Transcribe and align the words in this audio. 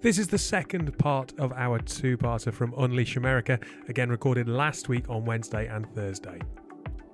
This 0.00 0.16
is 0.16 0.28
the 0.28 0.38
second 0.38 0.96
part 0.96 1.36
of 1.40 1.52
our 1.54 1.80
two 1.80 2.16
parter 2.16 2.52
from 2.54 2.72
Unleash 2.78 3.16
America, 3.16 3.58
again 3.88 4.10
recorded 4.10 4.48
last 4.48 4.88
week 4.88 5.10
on 5.10 5.24
Wednesday 5.24 5.66
and 5.66 5.92
Thursday. 5.92 6.38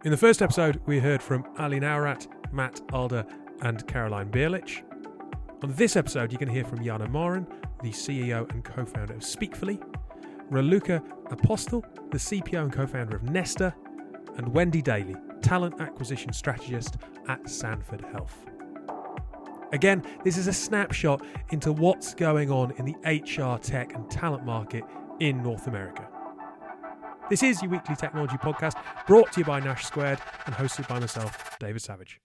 In 0.04 0.10
the 0.10 0.18
first 0.18 0.42
episode, 0.42 0.82
we 0.84 0.98
heard 0.98 1.22
from 1.22 1.46
Ali 1.56 1.80
Naurat, 1.80 2.26
Matt 2.52 2.82
Alder, 2.92 3.24
and 3.62 3.86
Caroline 3.86 4.30
Bierlich. 4.30 4.82
On 5.62 5.72
this 5.72 5.96
episode, 5.96 6.30
you 6.30 6.36
can 6.36 6.46
hear 6.46 6.62
from 6.62 6.84
Jana 6.84 7.08
Morin, 7.08 7.46
the 7.82 7.88
CEO 7.88 8.50
and 8.52 8.62
co 8.62 8.84
founder 8.84 9.14
of 9.14 9.24
Speakfully, 9.24 9.80
Raluca 10.50 11.02
Apostol, 11.30 11.82
the 12.10 12.18
CPO 12.18 12.64
and 12.64 12.72
co 12.72 12.86
founder 12.86 13.16
of 13.16 13.22
Nestor, 13.22 13.74
and 14.36 14.46
Wendy 14.48 14.82
Daly, 14.82 15.16
talent 15.40 15.80
acquisition 15.80 16.34
strategist 16.34 16.98
at 17.28 17.48
Sanford 17.48 18.02
Health. 18.12 18.44
Again, 19.74 20.04
this 20.22 20.36
is 20.36 20.46
a 20.46 20.52
snapshot 20.52 21.20
into 21.50 21.72
what's 21.72 22.14
going 22.14 22.48
on 22.48 22.72
in 22.78 22.84
the 22.84 22.94
HR, 23.04 23.58
tech, 23.58 23.92
and 23.92 24.08
talent 24.08 24.44
market 24.44 24.84
in 25.18 25.42
North 25.42 25.66
America. 25.66 26.08
This 27.28 27.42
is 27.42 27.60
your 27.60 27.72
weekly 27.72 27.96
technology 27.96 28.36
podcast 28.36 28.80
brought 29.08 29.32
to 29.32 29.40
you 29.40 29.44
by 29.44 29.58
Nash 29.58 29.84
Squared 29.84 30.20
and 30.46 30.54
hosted 30.54 30.86
by 30.86 31.00
myself, 31.00 31.56
David 31.58 31.82
Savage. 31.82 32.20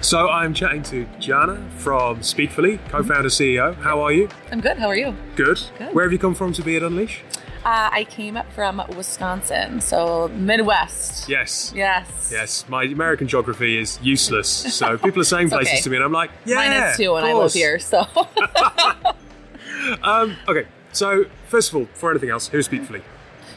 So 0.00 0.28
I'm 0.28 0.52
chatting 0.52 0.82
to 0.84 1.06
Jana 1.20 1.64
from 1.76 2.20
Speakfully, 2.24 2.78
co-founder 2.88 3.28
CEO. 3.28 3.76
How 3.76 4.00
are 4.00 4.12
you? 4.12 4.28
I'm 4.50 4.60
good. 4.60 4.76
How 4.76 4.88
are 4.88 4.96
you? 4.96 5.14
Good. 5.36 5.60
Good. 5.78 5.94
Where 5.94 6.04
have 6.04 6.12
you 6.12 6.18
come 6.18 6.34
from 6.34 6.52
to 6.54 6.62
be 6.62 6.74
at 6.74 6.82
Unleash? 6.82 7.22
Uh, 7.66 7.90
I 7.90 8.04
came 8.04 8.38
from 8.54 8.80
Wisconsin, 8.96 9.80
so 9.80 10.28
Midwest. 10.28 11.28
Yes. 11.28 11.72
Yes. 11.74 12.30
Yes. 12.30 12.64
My 12.68 12.84
American 12.84 13.26
geography 13.26 13.76
is 13.80 13.98
useless, 14.00 14.48
so 14.48 14.96
people 15.04 15.20
are 15.20 15.24
saying 15.24 15.48
places 15.48 15.72
okay. 15.72 15.80
to 15.82 15.90
me, 15.90 15.96
and 15.96 16.04
I'm 16.04 16.12
like, 16.12 16.30
yeah, 16.44 16.54
Mine 16.54 16.72
is 16.72 16.96
too, 16.96 17.16
and 17.16 17.26
I 17.26 17.32
live 17.32 17.52
here. 17.52 17.80
So 17.80 18.06
Um, 20.04 20.36
okay. 20.46 20.66
So 20.92 21.24
first 21.48 21.70
of 21.70 21.76
all, 21.76 21.88
for 21.94 22.12
anything 22.12 22.30
else, 22.30 22.46
who's 22.46 22.66
Speakfully? 22.66 23.02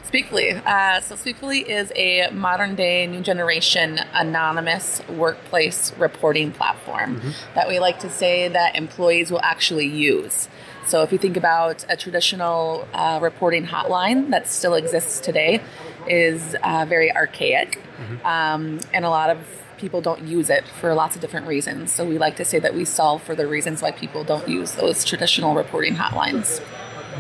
Speakfully. 0.03 0.53
Uh, 0.53 1.01
so 1.01 1.15
Speakfully 1.15 1.59
is 1.59 1.91
a 1.95 2.31
modern 2.31 2.73
day, 2.73 3.05
new 3.05 3.21
generation 3.21 3.99
anonymous 4.13 5.07
workplace 5.07 5.93
reporting 5.97 6.51
platform 6.51 7.21
that 7.53 7.67
we 7.67 7.79
like 7.79 7.99
to 7.99 8.09
say 8.09 8.47
that 8.47 8.75
employees 8.75 9.29
will 9.29 9.41
actually 9.43 9.85
use. 9.85 10.49
So 10.89 11.03
if 11.03 11.11
you 11.11 11.19
think 11.19 11.37
about 11.37 11.85
a 11.87 11.95
traditional 11.95 12.87
uh, 12.93 13.19
reporting 13.21 13.67
hotline 13.67 14.31
that 14.31 14.47
still 14.47 14.73
exists 14.73 15.19
today, 15.19 15.61
is 16.07 16.55
uh, 16.63 16.85
very 16.89 17.15
archaic, 17.15 17.79
um, 18.25 18.79
and 18.91 19.05
a 19.05 19.09
lot 19.09 19.29
of 19.29 19.37
people 19.77 20.01
don't 20.01 20.23
use 20.23 20.49
it 20.49 20.67
for 20.67 20.93
lots 20.95 21.15
of 21.15 21.21
different 21.21 21.45
reasons. 21.45 21.91
So 21.91 22.03
we 22.05 22.17
like 22.17 22.35
to 22.37 22.43
say 22.45 22.57
that 22.59 22.73
we 22.73 22.85
solve 22.85 23.21
for 23.21 23.35
the 23.35 23.45
reasons 23.45 23.83
why 23.83 23.91
people 23.91 24.23
don't 24.23 24.49
use 24.49 24.71
those 24.73 25.05
traditional 25.05 25.53
reporting 25.53 25.95
hotlines. 25.95 26.59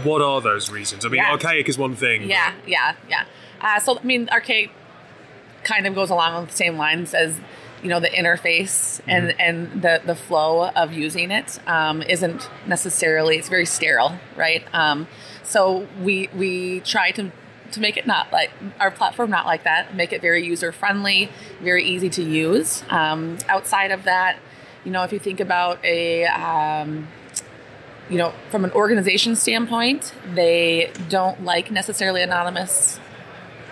What 0.03 0.21
are 0.23 0.41
those 0.41 0.71
reasons? 0.71 1.05
I 1.05 1.09
mean, 1.09 1.21
Yeah. 1.21 1.31
archaic 1.31 1.69
is 1.69 1.77
one 1.77 1.95
thing. 1.95 2.23
Yeah, 2.23 2.53
yeah, 2.65 2.95
yeah. 3.07 3.25
Uh, 3.61 3.79
so 3.79 3.99
I 3.99 4.03
mean, 4.03 4.29
arcade 4.31 4.71
kind 5.63 5.85
of 5.85 5.93
goes 5.93 6.09
along 6.09 6.41
with 6.41 6.49
the 6.51 6.57
same 6.57 6.75
lines 6.77 7.13
as 7.13 7.39
you 7.81 7.89
know 7.89 7.99
the 7.99 8.09
interface 8.09 9.01
and 9.07 9.39
and 9.39 9.81
the 9.81 10.01
the 10.05 10.15
flow 10.15 10.69
of 10.69 10.93
using 10.93 11.31
it 11.31 11.59
um, 11.67 12.01
isn't 12.03 12.49
necessarily 12.67 13.37
it's 13.37 13.49
very 13.49 13.65
sterile, 13.65 14.15
right? 14.35 14.63
Um, 14.73 15.07
so 15.43 15.87
we 16.01 16.29
we 16.35 16.81
try 16.81 17.11
to 17.11 17.31
to 17.71 17.79
make 17.79 17.97
it 17.97 18.07
not 18.07 18.31
like 18.31 18.49
our 18.79 18.89
platform 18.89 19.29
not 19.29 19.45
like 19.45 19.63
that 19.63 19.95
make 19.95 20.11
it 20.11 20.21
very 20.21 20.43
user 20.43 20.71
friendly 20.71 21.29
very 21.61 21.83
easy 21.83 22.09
to 22.09 22.23
use. 22.23 22.83
Um, 22.89 23.37
outside 23.47 23.91
of 23.91 24.03
that 24.03 24.39
you 24.83 24.91
know 24.91 25.03
if 25.03 25.13
you 25.13 25.19
think 25.19 25.39
about 25.39 25.83
a 25.83 26.25
um, 26.25 27.07
you 28.09 28.17
know, 28.17 28.33
from 28.49 28.65
an 28.65 28.71
organization 28.71 29.35
standpoint, 29.35 30.13
they 30.33 30.91
don't 31.09 31.43
like 31.43 31.69
necessarily 31.69 32.23
anonymous 32.23 32.99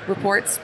reports 0.07 0.59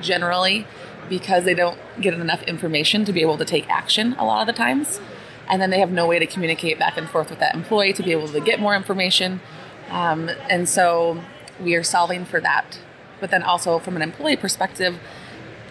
generally 0.00 0.66
because 1.08 1.44
they 1.44 1.54
don't 1.54 1.78
get 2.00 2.14
enough 2.14 2.42
information 2.42 3.04
to 3.04 3.12
be 3.12 3.20
able 3.20 3.38
to 3.38 3.44
take 3.44 3.68
action 3.68 4.14
a 4.14 4.24
lot 4.24 4.40
of 4.40 4.46
the 4.46 4.52
times. 4.52 5.00
And 5.48 5.62
then 5.62 5.70
they 5.70 5.78
have 5.78 5.90
no 5.90 6.06
way 6.06 6.18
to 6.18 6.26
communicate 6.26 6.78
back 6.78 6.96
and 6.96 7.08
forth 7.08 7.30
with 7.30 7.38
that 7.38 7.54
employee 7.54 7.92
to 7.92 8.02
be 8.02 8.12
able 8.12 8.28
to 8.28 8.40
get 8.40 8.58
more 8.58 8.74
information. 8.74 9.40
Um, 9.90 10.28
and 10.50 10.68
so 10.68 11.22
we 11.60 11.74
are 11.74 11.82
solving 11.82 12.24
for 12.24 12.40
that. 12.40 12.78
But 13.20 13.30
then 13.30 13.42
also 13.42 13.78
from 13.78 13.96
an 13.96 14.02
employee 14.02 14.36
perspective, 14.36 14.98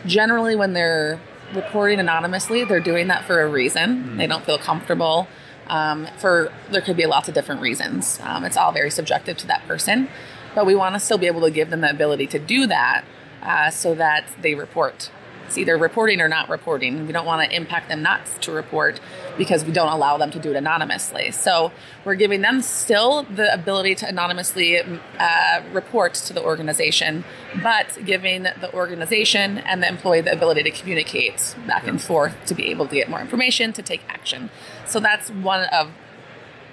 generally 0.06 0.56
when 0.56 0.74
they're 0.74 1.20
reporting 1.54 2.00
anonymously, 2.00 2.64
they're 2.64 2.80
doing 2.80 3.08
that 3.08 3.26
for 3.26 3.42
a 3.42 3.48
reason. 3.48 4.18
They 4.18 4.28
don't 4.28 4.46
feel 4.46 4.58
comfortable. 4.58 5.28
Um, 5.68 6.08
for 6.18 6.52
there 6.70 6.82
could 6.82 6.98
be 6.98 7.06
lots 7.06 7.28
of 7.28 7.34
different 7.34 7.62
reasons. 7.62 8.20
Um, 8.24 8.46
it's 8.46 8.58
all 8.58 8.72
very 8.72 8.92
subjective 8.92 9.38
to 9.38 9.48
that 9.48 9.68
person, 9.68 10.10
but 10.54 10.66
we 10.66 10.76
want 10.76 10.94
to 10.96 11.00
still 11.00 11.18
be 11.18 11.28
able 11.28 11.42
to 11.42 11.52
give 11.52 11.70
them 11.70 11.82
the 11.82 11.90
ability 11.90 12.28
to 12.28 12.40
do 12.40 12.68
that 12.68 13.04
uh, 13.42 13.70
so 13.72 13.96
that 13.96 14.26
they 14.42 14.54
report. 14.56 15.10
It's 15.46 15.58
either 15.58 15.78
reporting 15.78 16.22
or 16.22 16.28
not 16.28 16.50
reporting. 16.50 17.06
We 17.06 17.14
don't 17.14 17.26
want 17.26 17.50
to 17.50 17.56
impact 17.56 17.90
them 17.90 18.02
not 18.02 18.26
to 18.42 18.52
report 18.52 19.00
because 19.38 19.64
we 19.64 19.72
don't 19.72 19.92
allow 19.92 20.18
them 20.18 20.32
to 20.32 20.40
do 20.40 20.52
it 20.52 20.56
anonymously. 20.56 21.32
So 21.32 21.72
we're 22.04 22.16
giving 22.16 22.42
them 22.42 22.62
still 22.62 23.24
the 23.24 23.54
ability 23.54 23.96
to 23.96 24.08
anonymously 24.08 24.80
uh, 24.80 25.62
report 25.72 26.16
to 26.16 26.34
the 26.34 26.44
organization, 26.44 27.24
but 27.62 27.98
giving 28.06 28.44
the 28.44 28.74
organization 28.74 29.60
and 29.60 29.84
the 29.84 29.88
employee 29.88 30.22
the 30.22 30.32
ability 30.32 30.64
to 30.64 30.72
communicate 30.72 31.56
back 31.68 31.86
and 31.88 32.02
forth 32.02 32.36
to 32.46 32.56
be 32.56 32.72
able 32.72 32.88
to 32.88 32.96
get 32.96 33.10
more 33.10 33.22
information 33.22 33.72
to 33.74 33.82
take 33.82 34.02
action. 34.10 34.50
So 34.86 35.00
that's 35.00 35.30
one 35.30 35.66
of 35.66 35.92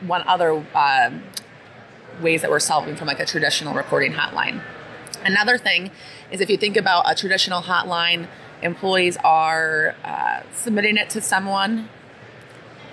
one 0.06 0.22
other 0.26 0.64
uh, 0.74 1.10
ways 2.20 2.42
that 2.42 2.50
we're 2.50 2.60
solving 2.60 2.96
from 2.96 3.06
like 3.06 3.20
a 3.20 3.26
traditional 3.26 3.74
reporting 3.74 4.12
hotline. 4.12 4.62
Another 5.24 5.56
thing 5.58 5.90
is 6.30 6.40
if 6.40 6.50
you 6.50 6.56
think 6.56 6.76
about 6.76 7.04
a 7.10 7.14
traditional 7.14 7.62
hotline, 7.62 8.26
employees 8.62 9.16
are 9.24 9.94
uh, 10.04 10.42
submitting 10.54 10.96
it 10.96 11.10
to 11.10 11.20
someone, 11.20 11.88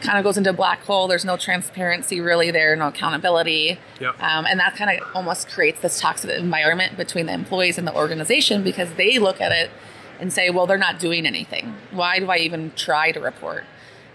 kind 0.02 0.18
of 0.18 0.24
goes 0.24 0.38
into 0.38 0.50
a 0.50 0.54
black 0.54 0.82
hole. 0.84 1.08
There's 1.08 1.26
no 1.26 1.38
transparency 1.38 2.22
really 2.22 2.52
there, 2.52 2.76
no 2.76 2.88
accountability. 2.88 3.80
Yep. 4.00 4.22
Um, 4.22 4.46
and 4.46 4.60
that 4.60 4.76
kind 4.76 5.00
of 5.00 5.08
almost 5.14 5.50
creates 5.50 5.82
this 5.82 6.00
toxic 6.00 6.30
environment 6.32 6.98
between 6.98 7.26
the 7.26 7.34
employees 7.34 7.78
and 7.78 7.86
the 7.86 7.96
organization 7.96 8.64
because 8.64 8.94
they 8.94 9.20
look 9.20 9.42
at 9.42 9.52
it 9.52 9.70
and 10.20 10.32
say, 10.34 10.50
well, 10.50 10.68
they're 10.68 10.78
not 10.78 11.00
doing 11.00 11.26
anything. 11.26 11.76
Why 11.92 12.20
do 12.20 12.30
I 12.30 12.38
even 12.38 12.72
try 12.76 13.12
to 13.12 13.20
report? 13.20 13.64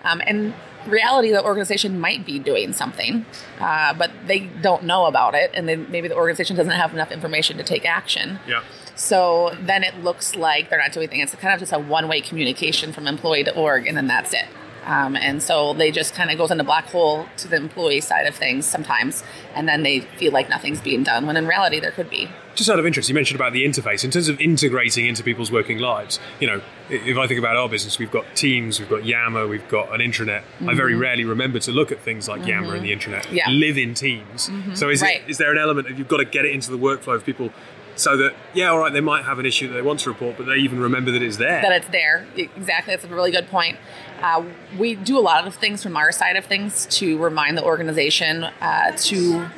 Um, 0.04 0.20
and 0.26 0.54
reality, 0.86 1.30
the 1.30 1.42
organization 1.42 1.98
might 1.98 2.26
be 2.26 2.38
doing 2.38 2.72
something, 2.72 3.24
uh, 3.58 3.94
but 3.94 4.10
they 4.26 4.40
don't 4.40 4.84
know 4.84 5.06
about 5.06 5.34
it, 5.34 5.50
and 5.54 5.66
then 5.68 5.86
maybe 5.90 6.08
the 6.08 6.14
organization 6.14 6.56
doesn't 6.56 6.72
have 6.72 6.92
enough 6.92 7.10
information 7.10 7.56
to 7.56 7.64
take 7.64 7.86
action. 7.86 8.38
Yeah. 8.46 8.62
So 8.96 9.56
then 9.60 9.82
it 9.82 10.02
looks 10.02 10.36
like 10.36 10.70
they're 10.70 10.78
not 10.78 10.92
doing 10.92 11.04
anything. 11.08 11.20
It's 11.20 11.34
kind 11.36 11.52
of 11.54 11.60
just 11.60 11.72
a 11.72 11.78
one-way 11.78 12.20
communication 12.20 12.92
from 12.92 13.06
employee 13.06 13.44
to 13.44 13.54
org, 13.54 13.86
and 13.86 13.96
then 13.96 14.06
that's 14.06 14.32
it. 14.32 14.46
Um, 14.86 15.16
and 15.16 15.42
so 15.42 15.72
they 15.72 15.90
just 15.90 16.14
kind 16.14 16.30
of 16.30 16.36
goes 16.36 16.50
in 16.50 16.60
a 16.60 16.64
black 16.64 16.84
hole 16.90 17.26
to 17.38 17.48
the 17.48 17.56
employee 17.56 18.02
side 18.02 18.26
of 18.26 18.34
things 18.34 18.66
sometimes, 18.66 19.24
and 19.54 19.66
then 19.66 19.82
they 19.82 20.00
feel 20.00 20.30
like 20.30 20.50
nothing's 20.50 20.80
being 20.82 21.02
done 21.02 21.26
when 21.26 21.36
in 21.38 21.46
reality 21.46 21.80
there 21.80 21.90
could 21.90 22.10
be. 22.10 22.28
Just 22.54 22.68
out 22.70 22.78
of 22.78 22.84
interest, 22.86 23.08
you 23.08 23.14
mentioned 23.14 23.40
about 23.40 23.52
the 23.54 23.64
interface. 23.64 24.04
In 24.04 24.10
terms 24.12 24.28
of 24.28 24.38
integrating 24.40 25.06
into 25.06 25.24
people's 25.24 25.50
working 25.50 25.78
lives, 25.78 26.20
you 26.38 26.46
know, 26.46 26.60
if 26.90 27.16
I 27.16 27.26
think 27.26 27.38
about 27.38 27.56
our 27.56 27.68
business, 27.68 27.98
we've 27.98 28.10
got 28.12 28.26
Teams, 28.36 28.78
we've 28.78 28.88
got 28.90 29.04
Yammer, 29.06 29.48
we've 29.48 29.66
got 29.68 29.92
an 29.92 30.00
intranet. 30.00 30.42
I 30.68 30.74
very 30.74 30.94
rarely 30.94 31.24
remember 31.24 31.58
to 31.60 31.72
look 31.72 31.90
at 31.90 32.00
things 32.00 32.28
like 32.28 32.46
Yammer 32.46 32.74
and 32.74 32.84
the 32.84 32.92
intranet. 32.94 33.22
Mm-hmm. 33.22 33.34
Yeah. 33.36 33.48
Live 33.50 33.78
in 33.78 33.94
Teams. 33.94 34.50
So 34.74 34.88
is, 34.90 35.00
Right. 35.02 35.22
it, 35.22 35.30
is 35.30 35.38
there 35.38 35.50
an 35.50 35.58
element 35.58 35.90
of 35.90 35.98
you've 35.98 36.08
got 36.08 36.18
to 36.18 36.24
get 36.26 36.44
it 36.44 36.52
into 36.52 36.70
the 36.70 36.78
workflow 36.78 37.14
of 37.16 37.24
people 37.24 37.50
so 37.96 38.16
that, 38.16 38.34
yeah, 38.54 38.70
all 38.70 38.78
right, 38.78 38.92
they 38.92 39.00
might 39.00 39.24
have 39.24 39.38
an 39.38 39.46
issue 39.46 39.68
that 39.68 39.74
they 39.74 39.82
want 39.82 40.00
to 40.00 40.10
report, 40.10 40.36
but 40.36 40.46
they 40.46 40.56
even 40.56 40.80
remember 40.80 41.12
that 41.12 41.22
it's 41.22 41.36
there? 41.36 41.62
that 41.62 41.72
it's 41.72 41.88
there. 41.88 42.26
Exactly, 42.36 42.94
that's 42.94 43.04
a 43.04 43.08
really 43.08 43.30
good 43.30 43.48
point. 43.48 43.78
Uh, 44.20 44.44
we 44.78 44.94
do 44.94 45.18
a 45.18 45.20
lot 45.20 45.46
of 45.46 45.54
things 45.54 45.82
from 45.82 45.96
our 45.96 46.10
side 46.10 46.36
of 46.36 46.44
things 46.44 46.86
to 46.86 47.18
remind 47.18 47.56
the 47.56 47.64
organization 47.64 48.44
uh, 48.44 48.92
to 48.96 49.48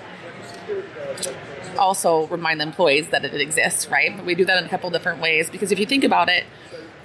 also 1.79 2.27
remind 2.29 2.61
the 2.61 2.65
employees 2.65 3.09
that 3.09 3.25
it 3.25 3.35
exists, 3.41 3.89
right? 3.89 4.17
But 4.17 4.27
we 4.27 4.35
do 4.35 4.45
that 4.45 4.59
in 4.59 4.65
a 4.65 4.69
couple 4.69 4.91
different 4.91 5.21
ways 5.21 5.51
because 5.51 5.73
if 5.73 5.79
you 5.79 5.87
think 5.87 6.05
about 6.05 6.29
it, 6.29 6.45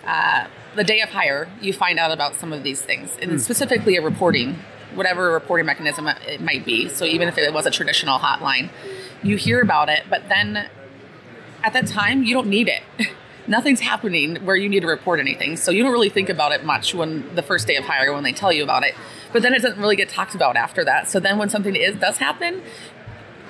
uh, 0.05 0.47
the 0.75 0.83
day 0.83 1.01
of 1.01 1.09
hire, 1.09 1.49
you 1.61 1.73
find 1.73 1.99
out 1.99 2.11
about 2.11 2.35
some 2.35 2.53
of 2.53 2.63
these 2.63 2.81
things, 2.81 3.17
and 3.21 3.41
specifically 3.41 3.97
a 3.97 4.01
reporting, 4.01 4.57
whatever 4.95 5.31
reporting 5.31 5.65
mechanism 5.65 6.07
it 6.07 6.41
might 6.41 6.65
be. 6.65 6.89
So 6.89 7.05
even 7.05 7.27
if 7.27 7.37
it 7.37 7.53
was 7.53 7.65
a 7.65 7.71
traditional 7.71 8.19
hotline, 8.19 8.69
you 9.21 9.35
hear 9.35 9.61
about 9.61 9.89
it, 9.89 10.03
but 10.09 10.29
then 10.29 10.69
at 11.63 11.73
that 11.73 11.87
time 11.87 12.23
you 12.23 12.33
don't 12.33 12.47
need 12.47 12.67
it. 12.67 12.83
Nothing's 13.47 13.79
happening 13.79 14.35
where 14.45 14.55
you 14.55 14.69
need 14.69 14.81
to 14.81 14.87
report 14.87 15.19
anything 15.19 15.57
so 15.57 15.71
you 15.71 15.81
don't 15.83 15.91
really 15.91 16.09
think 16.09 16.29
about 16.29 16.51
it 16.51 16.63
much 16.63 16.93
when 16.93 17.33
the 17.35 17.41
first 17.41 17.67
day 17.67 17.75
of 17.75 17.85
hire 17.85 18.13
when 18.13 18.23
they 18.23 18.31
tell 18.31 18.53
you 18.53 18.63
about 18.63 18.83
it. 18.83 18.93
But 19.33 19.41
then 19.41 19.53
it 19.53 19.61
doesn't 19.61 19.79
really 19.79 19.95
get 19.95 20.09
talked 20.09 20.35
about 20.35 20.55
after 20.55 20.85
that 20.85 21.07
so 21.09 21.19
then 21.19 21.37
when 21.37 21.49
something 21.49 21.75
is 21.75 21.95
does 21.95 22.17
happen 22.17 22.61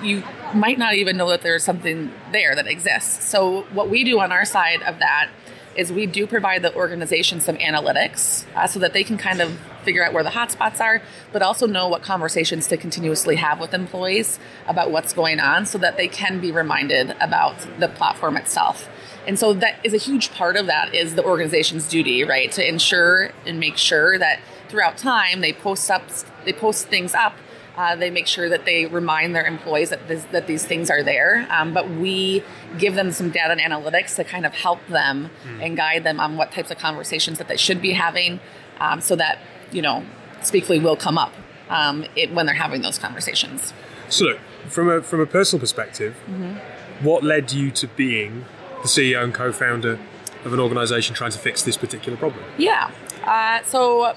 you 0.04 0.24
might 0.54 0.78
not 0.78 0.96
even 0.96 1.18
know 1.18 1.30
that 1.30 1.42
there's 1.42 1.64
something 1.64 2.12
there 2.32 2.56
that 2.56 2.68
exists. 2.68 3.28
So 3.28 3.64
what 3.74 3.90
we 3.90 4.04
do 4.04 4.20
on 4.20 4.32
our 4.32 4.46
side 4.46 4.82
of 4.84 5.00
that 5.00 5.30
is 5.76 5.92
we 5.92 6.06
do 6.06 6.28
provide 6.28 6.62
the 6.62 6.74
organization 6.76 7.40
some 7.40 7.58
analytics 7.58 8.46
uh, 8.56 8.68
so 8.68 8.80
that 8.80 8.94
they 8.94 9.04
can 9.04 9.18
kind 9.18 9.42
of 9.42 9.58
figure 9.84 10.06
out 10.06 10.14
where 10.14 10.24
the 10.24 10.30
hotspots 10.30 10.80
are, 10.80 11.02
but 11.32 11.42
also 11.42 11.66
know 11.66 11.88
what 11.88 12.02
conversations 12.02 12.68
to 12.68 12.78
continuously 12.78 13.36
have 13.38 13.60
with 13.60 13.74
employees 13.74 14.40
about 14.68 14.92
what's 14.92 15.14
going 15.14 15.40
on 15.40 15.66
so 15.66 15.78
that 15.78 15.98
they 15.98 16.08
can 16.08 16.40
be 16.40 16.52
reminded 16.52 17.16
about 17.20 17.56
the 17.80 17.88
platform 17.88 18.38
itself. 18.38 18.90
And 19.26 19.38
so 19.38 19.54
that 19.54 19.80
is 19.84 19.94
a 19.94 19.98
huge 19.98 20.32
part 20.32 20.56
of 20.56 20.66
that 20.68 20.94
is 20.94 21.16
the 21.16 21.24
organization's 21.24 21.88
duty, 21.88 22.24
right? 22.24 22.52
To 22.54 22.68
ensure 22.68 23.32
and 23.46 23.60
make 23.60 23.78
sure 23.78 24.18
that 24.18 24.40
throughout 24.68 24.98
time 24.98 25.42
they 25.42 25.54
post 25.54 25.92
up 25.92 26.04
they 26.46 26.54
post 26.54 26.88
things 26.88 27.14
up 27.14 27.36
uh, 27.78 27.96
they 27.96 28.10
make 28.10 28.28
sure 28.28 28.50
that 28.50 28.66
they 28.66 28.86
remind 28.86 29.36
their 29.36 29.46
employees 29.46 29.90
that 29.90 30.08
this, 30.08 30.26
that 30.26 30.48
these 30.48 30.66
things 30.66 30.90
are 30.90 31.04
there. 31.04 31.48
Um, 31.50 31.74
but 31.74 31.90
we 31.90 32.44
give 32.78 32.96
them 32.96 33.12
some 33.12 33.30
data 33.30 33.52
and 33.52 33.62
analytics 33.62 34.16
to 34.18 34.24
kind 34.24 34.46
of 34.46 34.54
help 34.54 34.86
them 34.88 35.30
mm. 35.46 35.66
and 35.66 35.78
guide 35.78 36.04
them 36.04 36.20
on 36.20 36.38
what 36.38 36.52
types 36.52 36.72
of 36.72 36.78
conversations 36.78 37.38
that 37.38 37.48
they 37.48 37.58
should 37.58 37.82
be 37.82 37.94
having, 37.94 38.40
um, 38.80 39.02
so 39.02 39.16
that 39.16 39.40
you 39.72 39.82
know 39.82 40.06
Speakly 40.42 40.82
will 40.82 40.96
come 40.96 41.18
up 41.18 41.34
um, 41.70 42.06
it, 42.16 42.34
when 42.34 42.46
they're 42.46 42.56
having 42.56 42.82
those 42.82 42.98
conversations. 42.98 43.74
So, 44.10 44.26
look, 44.26 44.40
from 44.68 44.90
a 44.90 45.02
from 45.02 45.22
a 45.22 45.26
personal 45.26 45.60
perspective, 45.60 46.16
mm-hmm. 46.28 47.06
what 47.06 47.24
led 47.24 47.52
you 47.52 47.72
to 47.72 47.88
being 47.88 48.46
the 48.82 48.88
CEO 48.88 49.24
and 49.24 49.34
co-founder 49.34 50.00
of 50.44 50.54
an 50.54 50.60
organization 50.60 51.16
trying 51.16 51.32
to 51.32 51.40
fix 51.40 51.62
this 51.64 51.78
particular 51.78 52.18
problem? 52.18 52.44
Yeah. 52.58 52.92
Uh, 53.24 53.64
so 53.64 54.16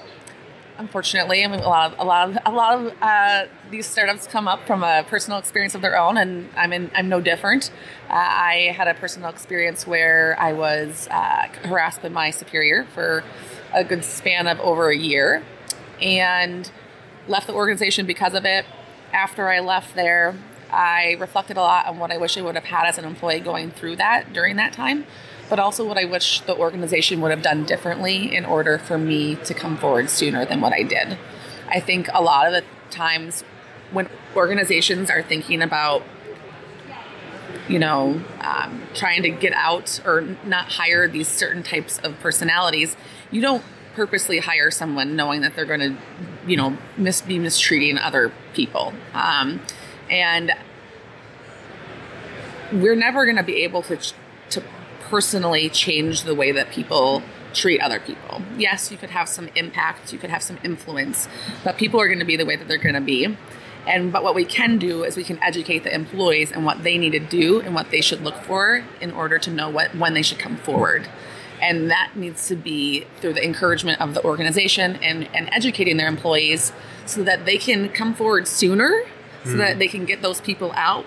unfortunately. 0.77 1.43
I 1.43 1.47
mean, 1.47 1.59
a 1.59 1.67
lot 1.67 1.93
of 1.93 1.99
a 1.99 2.03
lot 2.03 2.29
of 2.29 2.37
a 2.45 2.51
lot 2.51 2.79
of 2.79 2.93
uh, 3.01 3.45
these 3.71 3.85
startups 3.85 4.27
come 4.27 4.47
up 4.47 4.65
from 4.65 4.83
a 4.83 5.05
personal 5.07 5.39
experience 5.39 5.75
of 5.75 5.81
their 5.81 5.97
own, 5.97 6.17
and 6.17 6.49
I'm 6.55 6.73
in 6.73 6.91
I'm 6.95 7.09
no 7.09 7.21
different. 7.21 7.71
Uh, 8.09 8.13
I 8.13 8.73
had 8.75 8.87
a 8.87 8.93
personal 8.93 9.29
experience 9.29 9.87
where 9.87 10.35
I 10.39 10.53
was 10.53 11.07
uh, 11.09 11.47
harassed 11.63 12.01
by 12.01 12.09
my 12.09 12.31
superior 12.31 12.85
for 12.93 13.23
a 13.73 13.83
good 13.83 14.03
span 14.03 14.47
of 14.47 14.59
over 14.59 14.89
a 14.89 14.97
year, 14.97 15.43
and 16.01 16.69
left 17.27 17.47
the 17.47 17.53
organization 17.53 18.05
because 18.05 18.33
of 18.33 18.45
it. 18.45 18.65
After 19.13 19.49
I 19.49 19.59
left 19.59 19.95
there, 19.95 20.35
I 20.71 21.15
reflected 21.19 21.57
a 21.57 21.61
lot 21.61 21.87
on 21.87 21.99
what 21.99 22.11
I 22.11 22.17
wish 22.17 22.37
I 22.37 22.41
would 22.41 22.55
have 22.55 22.65
had 22.65 22.85
as 22.85 22.97
an 22.97 23.05
employee 23.05 23.39
going 23.39 23.71
through 23.71 23.97
that 23.97 24.33
during 24.33 24.55
that 24.57 24.73
time 24.73 25.05
but 25.49 25.59
also 25.59 25.85
what 25.85 25.97
I 25.97 26.05
wish 26.05 26.41
the 26.41 26.55
organization 26.55 27.21
would 27.21 27.31
have 27.31 27.41
done 27.41 27.65
differently 27.65 28.35
in 28.35 28.45
order 28.45 28.77
for 28.77 28.97
me 28.97 29.35
to 29.35 29.53
come 29.53 29.77
forward 29.77 30.09
sooner 30.09 30.45
than 30.45 30.61
what 30.61 30.73
I 30.73 30.83
did. 30.83 31.17
I 31.67 31.79
think 31.79 32.07
a 32.13 32.21
lot 32.21 32.47
of 32.47 32.53
the 32.53 32.63
times 32.89 33.43
when 33.91 34.09
organizations 34.35 35.09
are 35.09 35.21
thinking 35.21 35.61
about 35.61 36.03
you 37.67 37.79
know, 37.79 38.21
um, 38.41 38.83
trying 38.93 39.23
to 39.23 39.29
get 39.29 39.51
out 39.53 39.99
or 40.05 40.21
not 40.45 40.73
hire 40.73 41.07
these 41.07 41.27
certain 41.27 41.63
types 41.63 41.97
of 41.99 42.19
personalities, 42.19 42.95
you 43.31 43.41
don't 43.41 43.63
purposely 43.95 44.37
hire 44.37 44.69
someone 44.69 45.15
knowing 45.15 45.41
that 45.41 45.55
they're 45.55 45.65
going 45.65 45.79
to, 45.79 45.97
you 46.45 46.55
know, 46.55 46.77
mis- 46.95 47.23
be 47.23 47.39
mistreating 47.39 47.97
other 47.97 48.31
people. 48.53 48.93
Um, 49.15 49.61
and 50.09 50.51
we're 52.71 52.95
never 52.95 53.25
going 53.25 53.37
to 53.37 53.43
be 53.43 53.63
able 53.63 53.81
to 53.83 53.97
to 54.49 54.63
personally 55.01 55.69
change 55.69 56.23
the 56.23 56.35
way 56.35 56.51
that 56.51 56.71
people 56.71 57.21
treat 57.53 57.79
other 57.79 57.99
people. 57.99 58.41
Yes, 58.57 58.91
you 58.91 58.97
could 58.97 59.11
have 59.11 59.29
some 59.29 59.49
impact, 59.55 60.11
you 60.11 60.19
could 60.19 60.29
have 60.29 60.43
some 60.43 60.57
influence, 60.63 61.27
but 61.63 61.77
people 61.77 62.01
are 62.01 62.07
going 62.07 62.19
to 62.19 62.25
be 62.25 62.35
the 62.35 62.45
way 62.45 62.55
that 62.55 62.67
they're 62.67 62.77
going 62.77 62.95
to 62.95 63.01
be. 63.01 63.35
And 63.87 64.11
but 64.11 64.23
what 64.23 64.35
we 64.35 64.45
can 64.45 64.77
do 64.77 65.03
is 65.03 65.15
we 65.15 65.23
can 65.23 65.41
educate 65.43 65.83
the 65.83 65.93
employees 65.93 66.51
and 66.51 66.65
what 66.65 66.83
they 66.83 66.97
need 66.97 67.11
to 67.11 67.19
do 67.19 67.61
and 67.61 67.75
what 67.75 67.91
they 67.91 68.01
should 68.01 68.21
look 68.21 68.35
for 68.35 68.83
in 68.99 69.11
order 69.11 69.37
to 69.39 69.51
know 69.51 69.69
what 69.69 69.95
when 69.95 70.13
they 70.13 70.23
should 70.23 70.39
come 70.39 70.57
forward. 70.57 71.07
And 71.61 71.89
that 71.89 72.11
needs 72.15 72.47
to 72.49 72.55
be 72.55 73.05
through 73.21 73.33
the 73.33 73.43
encouragement 73.43 74.01
of 74.01 74.13
the 74.13 74.23
organization 74.23 74.97
and, 74.97 75.29
and 75.33 75.49
educating 75.53 75.97
their 75.97 76.07
employees 76.07 76.73
so 77.05 77.23
that 77.23 77.45
they 77.45 77.57
can 77.57 77.89
come 77.89 78.13
forward 78.13 78.47
sooner, 78.47 79.03
so 79.45 79.51
mm. 79.51 79.57
that 79.59 79.79
they 79.79 79.87
can 79.87 80.05
get 80.05 80.21
those 80.21 80.41
people 80.41 80.71
out 80.75 81.05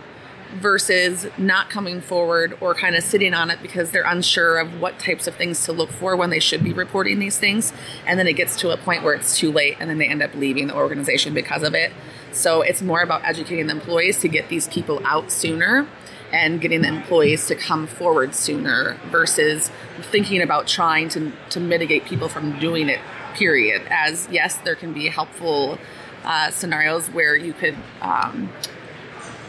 versus 0.55 1.26
not 1.37 1.69
coming 1.69 2.00
forward 2.00 2.56
or 2.61 2.75
kind 2.75 2.96
of 2.96 3.05
sitting 3.05 3.35
on 3.35 3.50
it 3.50 3.61
because 3.61 3.90
they're 3.90 4.05
unsure 4.05 4.58
of 4.58 4.81
what 4.81 4.99
types 4.99 5.26
of 5.26 5.35
things 5.35 5.64
to 5.64 5.73
look 5.73 5.90
for 5.90 6.17
when 6.17 6.31
they 6.31 6.38
should 6.38 6.64
be 6.64 6.73
reporting 6.73 7.19
these 7.19 7.38
things. 7.38 7.73
And 8.06 8.19
then 8.19 8.26
it 8.26 8.32
gets 8.35 8.56
to 8.61 8.70
a 8.70 8.76
point 8.76 9.02
where 9.02 9.14
it's 9.14 9.37
too 9.37 9.52
late 9.52 9.76
and 9.79 9.90
then 9.90 9.99
they 9.99 10.08
end 10.08 10.23
up 10.23 10.35
leaving 10.35 10.69
the 10.69 10.75
organization 10.75 11.35
because 11.35 11.62
of 11.62 11.75
it. 11.75 11.93
So 12.32 12.62
it's 12.62 12.82
more 12.82 13.02
about 13.02 13.25
educating 13.25 13.67
the 13.67 13.73
employees 13.73 14.20
to 14.20 14.29
get 14.29 14.49
these 14.49 14.69
people 14.69 15.00
out 15.05 15.31
sooner 15.31 15.87
and 16.32 16.61
getting 16.61 16.82
the 16.82 16.88
employees 16.88 17.46
to 17.46 17.55
come 17.55 17.87
forward 17.87 18.35
sooner 18.35 18.99
versus 19.11 19.70
thinking 20.11 20.43
about 20.43 20.67
trying 20.67 21.08
to, 21.11 21.32
to 21.50 21.61
mitigate 21.61 22.05
people 22.05 22.29
from 22.29 22.58
doing 22.58 22.88
it, 22.88 23.00
period. 23.35 23.82
As 23.90 24.29
yes, 24.31 24.56
there 24.58 24.76
can 24.76 24.93
be 24.93 25.08
helpful 25.08 25.79
uh, 26.25 26.50
scenarios 26.50 27.09
where 27.09 27.37
you 27.37 27.53
could. 27.53 27.76
Um, 28.00 28.50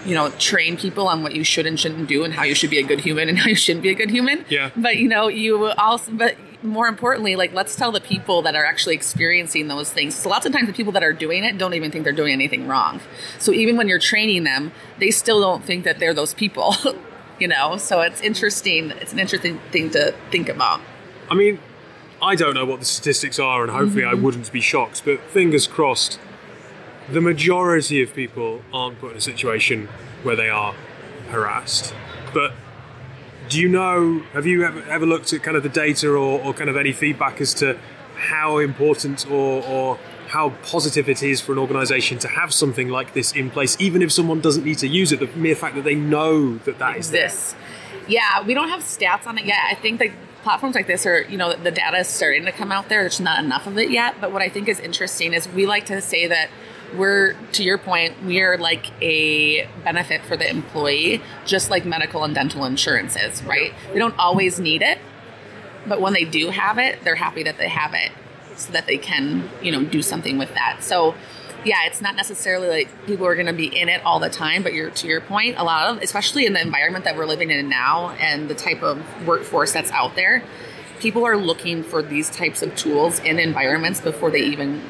you 0.05 0.15
know, 0.15 0.29
train 0.31 0.77
people 0.77 1.09
on 1.09 1.23
what 1.23 1.35
you 1.35 1.43
should 1.43 1.65
and 1.65 1.77
shouldn't 1.77 2.07
do 2.07 2.23
and 2.23 2.33
how 2.33 2.43
you 2.43 2.55
should 2.55 2.69
be 2.69 2.79
a 2.79 2.83
good 2.83 3.01
human 3.01 3.27
and 3.27 3.37
how 3.39 3.49
you 3.49 3.55
shouldn't 3.55 3.83
be 3.83 3.89
a 3.89 3.93
good 3.93 4.09
human. 4.09 4.45
Yeah. 4.47 4.71
But 4.75 4.95
you 4.95 5.09
know, 5.09 5.27
you 5.27 5.65
also, 5.71 6.11
but 6.13 6.37
more 6.63 6.87
importantly, 6.87 7.35
like 7.35 7.53
let's 7.53 7.75
tell 7.75 7.91
the 7.91 8.01
people 8.01 8.41
that 8.43 8.55
are 8.55 8.65
actually 8.65 8.95
experiencing 8.95 9.67
those 9.67 9.91
things. 9.91 10.15
So 10.15 10.29
lots 10.29 10.45
of 10.45 10.51
times 10.51 10.67
the 10.67 10.73
people 10.73 10.93
that 10.93 11.03
are 11.03 11.13
doing 11.13 11.43
it 11.43 11.57
don't 11.57 11.73
even 11.73 11.91
think 11.91 12.03
they're 12.03 12.13
doing 12.13 12.33
anything 12.33 12.67
wrong. 12.67 13.01
So 13.39 13.51
even 13.51 13.77
when 13.77 13.87
you're 13.87 13.99
training 13.99 14.43
them, 14.43 14.71
they 14.99 15.11
still 15.11 15.41
don't 15.41 15.63
think 15.63 15.83
that 15.85 15.99
they're 15.99 16.13
those 16.13 16.33
people. 16.33 16.75
you 17.39 17.47
know, 17.47 17.77
so 17.77 18.01
it's 18.01 18.21
interesting. 18.21 18.91
It's 18.91 19.13
an 19.13 19.19
interesting 19.19 19.59
thing 19.71 19.89
to 19.91 20.13
think 20.31 20.49
about. 20.49 20.81
I 21.29 21.35
mean, 21.35 21.59
I 22.21 22.35
don't 22.35 22.53
know 22.53 22.65
what 22.65 22.79
the 22.79 22.85
statistics 22.85 23.39
are, 23.39 23.63
and 23.63 23.71
hopefully 23.71 24.03
mm-hmm. 24.03 24.19
I 24.19 24.21
wouldn't 24.21 24.51
be 24.51 24.61
shocked. 24.61 25.03
But 25.05 25.21
fingers 25.21 25.67
crossed 25.67 26.19
the 27.11 27.21
majority 27.21 28.01
of 28.01 28.13
people 28.13 28.61
aren't 28.73 28.99
put 28.99 29.11
in 29.11 29.17
a 29.17 29.21
situation 29.21 29.87
where 30.23 30.35
they 30.35 30.49
are 30.49 30.73
harassed. 31.29 31.93
But 32.33 32.53
do 33.49 33.59
you 33.59 33.67
know, 33.67 34.19
have 34.33 34.45
you 34.45 34.63
ever, 34.63 34.81
ever 34.83 35.05
looked 35.05 35.33
at 35.33 35.41
kind 35.41 35.57
of 35.57 35.63
the 35.63 35.69
data 35.69 36.09
or, 36.09 36.39
or 36.41 36.53
kind 36.53 36.69
of 36.69 36.77
any 36.77 36.91
feedback 36.91 37.41
as 37.41 37.53
to 37.55 37.79
how 38.15 38.59
important 38.59 39.29
or, 39.29 39.63
or 39.63 39.99
how 40.27 40.51
positive 40.61 41.09
it 41.09 41.23
is 41.23 41.41
for 41.41 41.53
an 41.53 41.57
organization 41.57 42.19
to 42.19 42.27
have 42.27 42.53
something 42.53 42.89
like 42.89 43.13
this 43.13 43.31
in 43.31 43.49
place, 43.49 43.75
even 43.79 44.01
if 44.01 44.11
someone 44.11 44.41
doesn't 44.41 44.63
need 44.63 44.77
to 44.77 44.87
use 44.87 45.11
it, 45.11 45.19
the 45.19 45.27
mere 45.37 45.55
fact 45.55 45.75
that 45.75 45.83
they 45.83 45.95
know 45.95 46.57
that 46.59 46.77
that 46.77 46.97
is 46.97 47.09
this. 47.09 47.55
Yeah, 48.07 48.45
we 48.45 48.53
don't 48.53 48.69
have 48.69 48.81
stats 48.81 49.25
on 49.25 49.37
it 49.37 49.45
yet. 49.45 49.59
I 49.69 49.75
think 49.75 49.99
that 49.99 50.09
platforms 50.43 50.75
like 50.75 50.87
this 50.87 51.05
are, 51.05 51.21
you 51.23 51.37
know, 51.37 51.55
the 51.55 51.71
data 51.71 51.97
is 51.97 52.07
starting 52.07 52.45
to 52.45 52.51
come 52.51 52.71
out 52.71 52.89
there. 52.89 53.01
There's 53.01 53.19
not 53.19 53.43
enough 53.43 53.65
of 53.65 53.77
it 53.77 53.89
yet. 53.89 54.15
But 54.21 54.31
what 54.31 54.41
I 54.41 54.49
think 54.49 54.67
is 54.67 54.79
interesting 54.79 55.33
is 55.33 55.47
we 55.47 55.65
like 55.65 55.87
to 55.87 56.01
say 56.01 56.27
that 56.27 56.49
we're 56.95 57.33
to 57.51 57.63
your 57.63 57.77
point 57.77 58.23
we 58.23 58.41
are 58.41 58.57
like 58.57 58.91
a 59.01 59.65
benefit 59.83 60.23
for 60.23 60.35
the 60.35 60.49
employee 60.49 61.21
just 61.45 61.69
like 61.69 61.85
medical 61.85 62.23
and 62.23 62.35
dental 62.35 62.65
insurance 62.65 63.15
is 63.15 63.43
right? 63.43 63.73
They 63.93 63.99
don't 63.99 64.17
always 64.17 64.59
need 64.59 64.81
it 64.81 64.99
but 65.87 66.01
when 66.01 66.13
they 66.13 66.25
do 66.25 66.49
have 66.49 66.77
it 66.77 67.03
they're 67.03 67.15
happy 67.15 67.43
that 67.43 67.57
they 67.57 67.69
have 67.69 67.93
it 67.93 68.11
so 68.55 68.71
that 68.73 68.87
they 68.87 68.97
can 68.97 69.49
you 69.61 69.71
know 69.71 69.83
do 69.83 70.01
something 70.01 70.37
with 70.37 70.53
that. 70.53 70.83
So 70.83 71.15
yeah 71.65 71.85
it's 71.85 72.01
not 72.01 72.15
necessarily 72.15 72.67
like 72.69 73.05
people 73.05 73.25
are 73.25 73.35
going 73.35 73.47
to 73.47 73.53
be 73.53 73.65
in 73.65 73.89
it 73.89 74.01
all 74.05 74.19
the 74.19 74.29
time 74.29 74.63
but 74.63 74.73
you're 74.73 74.89
to 74.91 75.07
your 75.07 75.21
point 75.21 75.57
a 75.57 75.63
lot 75.63 75.89
of 75.89 76.01
especially 76.01 76.45
in 76.45 76.53
the 76.53 76.61
environment 76.61 77.03
that 77.03 77.17
we're 77.17 77.25
living 77.25 77.51
in 77.51 77.69
now 77.69 78.11
and 78.11 78.49
the 78.49 78.55
type 78.55 78.81
of 78.81 79.03
workforce 79.27 79.73
that's 79.73 79.91
out 79.91 80.15
there 80.15 80.43
people 80.99 81.25
are 81.25 81.37
looking 81.37 81.83
for 81.83 82.01
these 82.01 82.29
types 82.29 82.61
of 82.61 82.73
tools 82.75 83.19
in 83.19 83.39
environments 83.39 83.99
before 84.01 84.31
they 84.31 84.41
even 84.41 84.81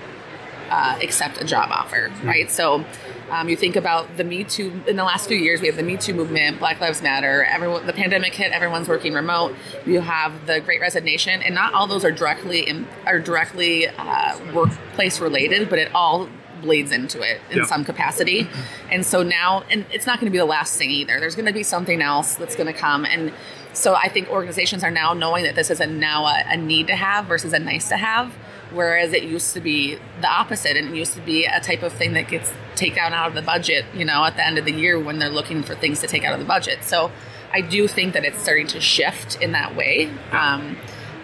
uh, 0.70 0.98
accept 1.02 1.42
a 1.42 1.46
job 1.46 1.70
offer, 1.72 2.10
mm-hmm. 2.10 2.28
right? 2.28 2.52
So 2.52 2.86
um, 3.30 3.50
you 3.50 3.56
think 3.56 3.76
about 3.76 4.18
the 4.18 4.24
Me 4.24 4.44
Too 4.44 4.82
in 4.88 4.96
the 4.96 5.04
last 5.04 5.28
few 5.28 5.38
years. 5.38 5.62
We 5.62 5.68
have 5.68 5.76
the 5.76 5.84
Me 5.84 5.98
Too 5.98 6.14
movement, 6.14 6.60
Black 6.60 6.80
Lives 6.80 7.02
Matter. 7.02 7.44
Everyone, 7.44 7.86
the 7.86 7.94
pandemic 7.94 8.34
hit. 8.34 8.52
Everyone's 8.52 8.88
working 8.88 9.14
remote. 9.14 9.56
You 9.86 10.02
have 10.02 10.46
the 10.46 10.60
Great 10.60 10.82
Resignation, 10.82 11.42
and 11.42 11.54
not 11.54 11.74
all 11.74 11.88
those 11.88 12.06
are 12.06 12.12
directly 12.12 12.68
in, 12.68 12.88
are 13.06 13.20
directly 13.20 13.88
uh, 13.88 14.40
workplace 14.54 15.20
related, 15.20 15.70
but 15.70 15.80
it 15.80 15.94
all 15.94 16.30
bleeds 16.62 16.92
into 16.92 17.22
it 17.22 17.40
in 17.52 17.66
some 17.66 17.86
capacity. 17.86 18.50
And 18.92 19.06
so 19.06 19.24
now, 19.24 19.64
and 19.70 19.86
it's 19.94 20.06
not 20.06 20.20
going 20.20 20.26
to 20.26 20.32
be 20.32 20.38
the 20.38 20.46
last 20.46 20.78
thing 20.78 20.92
either. 20.92 21.20
There's 21.20 21.36
going 21.36 21.46
to 21.46 21.54
be 21.54 21.64
something 21.64 22.02
else 22.02 22.36
that's 22.36 22.56
going 22.56 22.68
to 22.68 22.80
come 22.80 23.06
and. 23.06 23.34
So 23.72 23.94
I 23.94 24.10
think 24.10 24.30
organizations 24.30 24.84
are 24.84 24.90
now 24.90 25.14
knowing 25.14 25.44
that 25.44 25.54
this 25.54 25.70
is 25.70 25.80
a 25.80 25.86
now 25.86 26.26
a, 26.26 26.44
a 26.48 26.58
need 26.58 26.88
to 26.88 26.96
have 26.96 27.28
versus 27.28 27.54
a 27.54 27.60
nice 27.60 27.88
to 27.90 27.98
have 27.98 28.34
whereas 28.72 29.14
it 29.14 29.24
used 29.24 29.54
to 29.54 29.62
be 29.62 29.98
the 30.22 30.28
opposite. 30.28 30.78
And 30.78 30.90
it 30.90 30.96
used 30.96 31.14
to 31.14 31.22
be 31.22 31.46
a 31.46 31.60
type 31.60 31.84
of 31.84 31.94
thing 31.94 32.14
that 32.14 32.28
gets 32.28 32.52
taken 32.80 33.14
out 33.14 33.28
of 33.28 33.34
the 33.34 33.42
budget 33.42 33.84
you 33.94 34.06
know 34.06 34.24
at 34.24 34.38
the 34.38 34.46
end 34.46 34.58
of 34.58 34.64
the 34.64 34.72
year 34.72 34.98
when 34.98 35.20
they're 35.20 35.30
looking 35.30 35.64
for 35.64 35.76
things 35.76 36.00
to 36.00 36.08
take 36.08 36.24
out 36.24 36.34
of 36.34 36.40
the 36.40 36.46
budget. 36.46 36.84
So 36.84 37.12
i 37.52 37.62
do 37.62 37.88
think 37.88 38.14
that 38.14 38.24
it's 38.24 38.42
starting 38.42 38.68
to 38.68 38.80
shift 38.80 39.42
in 39.42 39.52
that 39.52 39.76
way. 39.76 40.10
Um, 40.32 40.78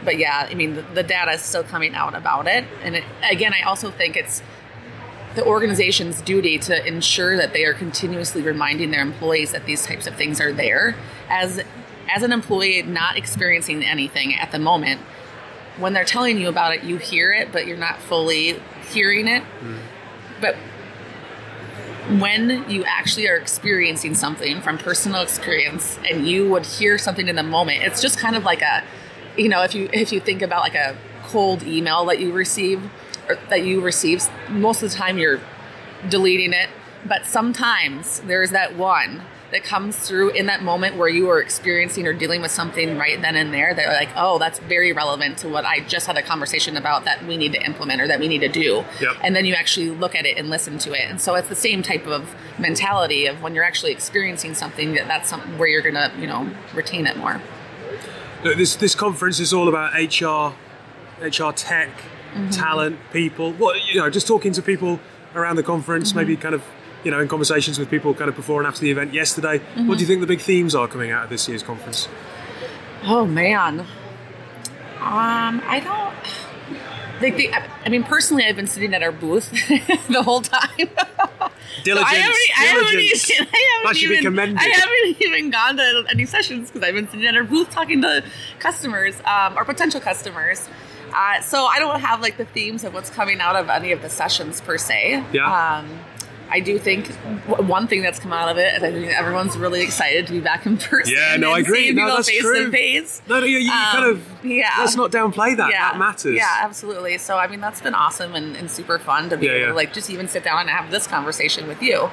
but 0.04 0.18
yeah 0.18 0.48
i 0.52 0.54
mean 0.54 0.76
the, 0.76 0.82
the, 0.82 1.04
data 1.04 1.32
is 1.32 1.42
still 1.42 1.64
coming 1.64 1.96
out 1.96 2.14
about 2.14 2.48
it. 2.48 2.66
And 2.84 2.96
it, 2.96 3.04
again 3.24 3.54
i 3.54 3.62
also 3.62 3.90
think 3.90 4.18
it's 4.18 4.44
the 5.36 5.46
organization's 5.46 6.22
duty 6.22 6.58
to 6.58 6.86
ensure 6.86 7.38
that 7.38 7.54
they 7.54 7.66
are 7.66 7.74
continuously 7.74 8.42
reminding 8.42 8.92
their 8.92 9.02
employees 9.02 9.52
that 9.52 9.66
these 9.66 9.86
types 9.86 10.08
of 10.08 10.16
things 10.16 10.40
are 10.40 10.54
there. 10.54 10.96
As 11.30 11.62
as 12.08 12.22
an 12.22 12.32
employee 12.32 12.82
not 12.84 13.18
experiencing 13.18 13.84
anything 13.84 14.36
at 14.36 14.52
the 14.52 14.60
moment, 14.60 15.02
when 15.78 15.94
they're 15.94 16.06
telling 16.06 16.40
you 16.40 16.50
about 16.50 16.74
it, 16.74 16.84
you 16.84 16.98
hear 16.98 17.34
it, 17.34 17.52
but 17.52 17.68
you're 17.68 17.78
not 17.78 18.00
fully 18.00 18.62
hearing 18.92 19.28
it. 19.28 19.44
Mm. 19.62 19.80
But 20.42 20.56
when 22.20 22.70
you 22.70 22.84
actually 22.86 23.28
are 23.28 23.36
experiencing 23.36 24.16
something 24.16 24.62
from 24.62 24.78
personal 24.78 25.22
experience 25.22 25.98
and 26.10 26.28
you 26.28 26.50
would 26.50 26.66
hear 26.66 26.98
something 26.98 27.28
in 27.28 27.36
the 27.36 27.44
moment, 27.44 27.84
it's 27.84 28.02
just 28.02 28.20
kind 28.20 28.36
of 28.36 28.44
like 28.44 28.62
a, 28.62 28.84
you 29.38 29.50
know, 29.50 29.64
if 29.64 29.74
you 29.74 29.90
if 29.92 30.12
you 30.12 30.20
think 30.20 30.42
about 30.42 30.62
like 30.62 30.76
a 30.76 30.96
cold 31.24 31.64
email 31.64 32.06
that 32.06 32.20
you 32.20 32.32
receive 32.32 32.82
or 33.28 33.38
that 33.50 33.66
you 33.66 33.82
receive, 33.82 34.28
most 34.50 34.84
of 34.84 34.92
the 34.92 34.96
time 34.96 35.18
you're 35.18 35.42
deleting 36.10 36.54
it. 36.54 36.70
But 37.06 37.26
sometimes 37.26 38.20
there's 38.22 38.52
that 38.52 38.76
one 38.76 39.22
that 39.52 39.64
comes 39.64 39.96
through 39.96 40.32
in 40.32 40.48
that 40.48 40.64
moment 40.64 40.98
where 40.98 41.08
you 41.08 41.30
are 41.30 41.40
experiencing 41.40 42.08
or 42.08 42.14
dealing 42.14 42.42
with 42.42 42.52
something 42.52 42.98
right 42.98 43.22
then 43.22 43.36
and 43.36 43.54
there 43.54 43.74
that 43.74 43.88
are 43.88 43.94
like, 43.94 44.10
oh, 44.16 44.40
that's 44.40 44.60
very 44.60 44.92
relevant 44.92 45.38
to 45.40 45.50
what 45.50 45.66
I 45.66 45.82
just 45.82 46.08
had 46.08 46.18
a 46.18 46.22
conversation 46.22 46.76
about 46.78 47.06
that 47.06 47.26
we 47.26 47.38
need 47.38 47.54
to 47.54 47.62
implement 47.64 48.02
or 48.02 48.08
that 48.08 48.20
we 48.20 48.28
need 48.28 48.40
to 48.40 48.48
do. 48.48 48.84
Yep. 49.00 49.18
And 49.24 49.36
then 49.36 49.46
you 49.46 49.54
actually 49.54 49.92
look 49.92 50.16
at 50.16 50.26
it 50.26 50.38
and 50.38 50.50
listen 50.50 50.78
to 50.80 50.94
it. 50.94 51.10
And 51.10 51.22
so 51.22 51.36
it's 51.36 51.48
the 51.48 51.56
same 51.56 51.84
type 51.84 52.08
of 52.08 52.36
mentality 52.58 53.28
of 53.28 53.42
when 53.42 53.54
you're 53.54 53.64
actually 53.64 53.92
experiencing 53.92 54.56
something 54.56 54.94
that 54.94 55.08
that's 55.08 55.30
something 55.30 55.58
where 55.58 55.68
you're 55.68 55.82
going 55.82 55.96
to, 55.96 56.12
you 56.20 56.28
know, 56.28 56.50
retain 56.74 57.06
it 57.06 57.18
more. 57.18 57.42
This 58.44 58.76
this 58.76 58.94
conference 58.94 59.40
is 59.40 59.54
all 59.54 59.68
about 59.68 59.94
HR, 59.94 60.56
HR 61.20 61.52
tech, 61.52 61.90
mm-hmm. 61.90 62.50
talent, 62.52 63.00
people. 63.12 63.54
What 63.54 63.84
you 63.88 64.00
know, 64.00 64.10
just 64.10 64.28
talking 64.28 64.54
to 64.54 64.62
people 64.62 65.00
around 65.34 65.56
the 65.56 65.64
conference, 65.64 66.10
mm-hmm. 66.10 66.20
maybe 66.20 66.38
kind 66.38 66.54
of 66.54 66.64
you 67.06 67.12
know, 67.12 67.20
in 67.22 67.28
conversations 67.28 67.80
with 67.80 67.90
people 67.90 68.14
kind 68.14 68.28
of 68.28 68.36
before 68.36 68.60
and 68.60 68.68
after 68.68 68.82
the 68.82 68.92
event 68.92 69.14
yesterday. 69.14 69.60
Mm-hmm. 69.60 69.88
What 69.88 69.98
do 69.98 70.02
you 70.02 70.08
think 70.08 70.20
the 70.22 70.28
big 70.28 70.42
themes 70.42 70.76
are 70.76 70.88
coming 70.88 71.12
out 71.12 71.24
of 71.24 71.30
this 71.30 71.48
year's 71.48 71.64
conference? 71.64 72.10
Oh 73.04 73.26
man, 73.26 73.82
um, 75.00 75.62
I 75.66 75.80
don't. 75.84 76.16
Like 77.22 77.38
the, 77.38 77.54
I 77.54 77.90
mean, 77.90 78.04
personally, 78.04 78.46
I've 78.46 78.58
been 78.58 78.68
sitting 78.68 78.94
at 78.94 79.02
our 79.02 79.12
booth 79.12 79.50
the 80.10 80.22
whole 80.22 80.42
time. 80.42 80.90
Diligence. 81.84 82.10
So 82.10 82.16
I 82.16 82.16
haven't, 82.16 82.38
I 82.58 82.64
haven't, 82.64 83.00
even, 83.00 83.48
I 83.54 83.82
haven't 83.84 83.98
even, 84.04 84.24
commended. 84.24 84.58
I 84.58 84.64
haven't 84.64 85.22
even 85.22 85.50
gone 85.50 85.78
to 85.78 86.06
any 86.10 86.26
sessions 86.26 86.70
because 86.72 86.86
I've 86.86 86.94
been 86.94 87.08
sitting 87.08 87.26
at 87.26 87.36
our 87.36 87.44
booth 87.44 87.70
talking 87.70 88.02
to 88.02 88.24
customers 88.60 89.16
um, 89.26 89.58
or 89.58 89.64
potential 89.64 90.02
customers. 90.02 90.68
Uh, 91.14 91.40
so 91.42 91.66
I 91.66 91.80
don't 91.80 92.02
have 92.02 92.22
like 92.22 92.36
the 92.38 92.46
themes 92.46 92.84
of 92.84 92.94
what's 92.94 93.10
coming 93.10 93.40
out 93.40 93.56
of 93.56 93.70
any 93.70 93.94
of 93.94 94.02
the 94.02 94.10
sessions 94.10 94.60
per 94.60 94.78
se. 94.78 95.24
Yeah. 95.32 95.78
Um, 95.78 96.00
I 96.56 96.62
do 96.62 96.80
think 96.80 97.08
one 97.68 97.86
thing 97.86 98.02
that's 98.02 98.18
come 98.18 98.32
out 98.32 98.48
of 98.48 98.58
it 98.58 98.76
is 98.76 98.82
I 98.82 98.90
think 98.90 99.08
everyone's 99.08 99.58
really 99.58 99.82
excited 99.82 100.26
to 100.28 100.32
be 100.32 100.40
back 100.40 100.66
in 100.66 100.78
person. 100.92 101.14
Yeah, 101.14 101.36
no, 101.36 101.52
I 101.52 101.60
agree. 101.60 101.92
No, 101.92 102.08
that's 102.08 102.30
face 102.30 102.40
true. 102.40 102.72
face. 102.72 103.22
No, 103.28 103.42
no, 103.42 103.46
you, 103.46 103.58
you 103.58 103.74
um, 103.74 103.86
kind 103.92 104.06
of 104.06 104.46
yeah. 104.46 104.72
Let's 104.80 104.96
not 104.96 105.12
downplay 105.12 105.58
that. 105.58 105.70
Yeah, 105.70 105.92
that 105.92 106.00
matters. 106.00 106.34
Yeah, 106.34 106.60
absolutely. 106.62 107.18
So 107.18 107.38
I 107.38 107.48
mean, 107.48 107.60
that's 107.60 107.82
been 107.82 107.94
awesome 107.94 108.36
and, 108.36 108.56
and 108.56 108.72
super 108.72 108.98
fun 109.00 109.30
to 109.32 109.38
be 109.38 109.48
yeah, 109.48 109.52
able 109.52 109.60
yeah. 109.60 109.68
to 109.68 109.74
like 109.74 109.92
just 109.92 110.10
even 110.10 110.30
sit 110.30 110.46
down 110.46 110.62
and 110.62 110.70
have 110.70 110.92
this 110.92 111.08
conversation 111.08 111.68
with 111.68 111.82
you. 111.82 112.10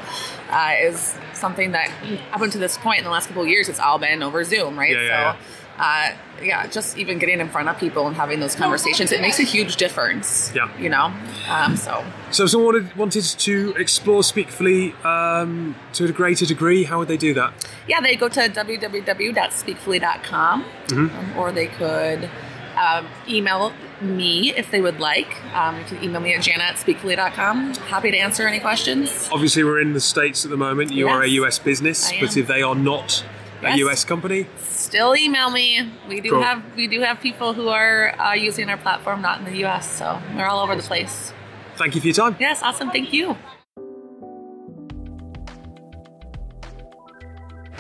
Uh, 0.51 0.75
is 0.81 1.15
something 1.35 1.71
that 1.71 1.93
up 2.33 2.41
until 2.41 2.61
this 2.61 2.77
point 2.79 2.99
in 2.99 3.05
the 3.05 3.11
last 3.11 3.29
couple 3.29 3.43
of 3.43 3.49
years, 3.49 3.69
it's 3.69 3.79
all 3.79 3.99
been 3.99 4.25
over 4.25 4.43
Zoom, 4.43 4.77
right? 4.77 4.97
Yeah, 4.97 5.37
so 5.37 5.39
uh, 5.79 6.13
yeah, 6.43 6.67
just 6.67 6.99
even 6.99 7.19
getting 7.19 7.41
in 7.41 7.49
front 7.49 7.69
of 7.69 7.79
people 7.79 8.07
and 8.07 8.15
having 8.17 8.41
those 8.41 8.55
conversations, 8.55 9.13
it 9.13 9.21
makes 9.21 9.39
a 9.39 9.45
huge 9.45 9.77
difference. 9.77 10.53
Yeah. 10.55 10.71
You 10.79 10.91
know? 10.91 11.13
Um, 11.49 11.77
so. 11.77 12.05
So 12.31 12.45
if 12.45 12.51
someone 12.51 12.75
wanted, 12.75 12.95
wanted 12.97 13.25
to 13.25 13.75
explore 13.77 14.23
Speakfully 14.23 14.93
um, 15.05 15.75
to 15.95 16.05
a 16.05 16.13
greater 16.13 16.47
degree, 16.47 16.85
how 16.85 16.99
would 16.99 17.09
they 17.09 17.17
do 17.17 17.35
that? 17.35 17.53
Yeah, 17.89 18.01
they 18.01 18.15
go 18.17 18.29
to 18.29 18.41
www.speakfully.com 18.41 20.65
mm-hmm. 20.65 21.19
um, 21.19 21.39
or 21.39 21.53
they 21.53 21.69
could 21.69 22.29
um, 22.77 23.07
email 23.29 23.73
me 24.01 24.55
if 24.55 24.71
they 24.71 24.81
would 24.81 25.01
like. 25.01 25.43
Um, 25.55 25.79
you 25.79 25.85
can 25.85 26.03
email 26.03 26.21
me 26.21 26.35
at 26.35 26.43
jana 26.43 26.65
at 26.65 26.77
speakfully.com. 26.77 27.75
Happy 27.75 28.11
to 28.11 28.17
answer 28.17 28.47
any 28.47 28.61
questions. 28.61 29.29
Obviously, 29.33 29.65
we're 29.65 29.81
in 29.81 29.93
the 29.93 30.01
States 30.01 30.45
at 30.45 30.51
the 30.51 30.57
moment. 30.57 30.91
You 30.91 31.07
yes, 31.07 31.15
are 31.15 31.23
a 31.23 31.29
US 31.29 31.59
business, 31.59 32.13
but 32.21 32.37
if 32.37 32.47
they 32.47 32.63
are 32.63 32.75
not 32.75 33.25
yes. 33.63 33.79
a 33.79 33.89
US 33.89 34.05
company, 34.05 34.47
still 34.61 35.17
email 35.17 35.51
me. 35.51 35.91
We 36.09 36.21
do 36.21 36.31
cool. 36.31 36.43
have 36.43 36.63
we 36.77 36.87
do 36.87 37.01
have 37.01 37.21
people 37.21 37.55
who 37.55 37.69
are 37.69 38.19
uh, 38.21 38.35
using 38.35 38.69
our 38.69 38.77
platform 38.77 39.23
not 39.23 39.39
in 39.39 39.45
the 39.45 39.65
US, 39.65 39.91
so 39.91 40.21
we're 40.35 40.47
all 40.47 40.61
over 40.61 40.77
the 40.77 40.83
place. 40.83 41.33
Thank 41.77 41.95
you 41.95 42.01
for 42.01 42.07
your 42.09 42.15
time. 42.15 42.37
Yes, 42.39 42.63
awesome. 42.63 42.91
Thank 42.91 43.13
you. 43.13 43.37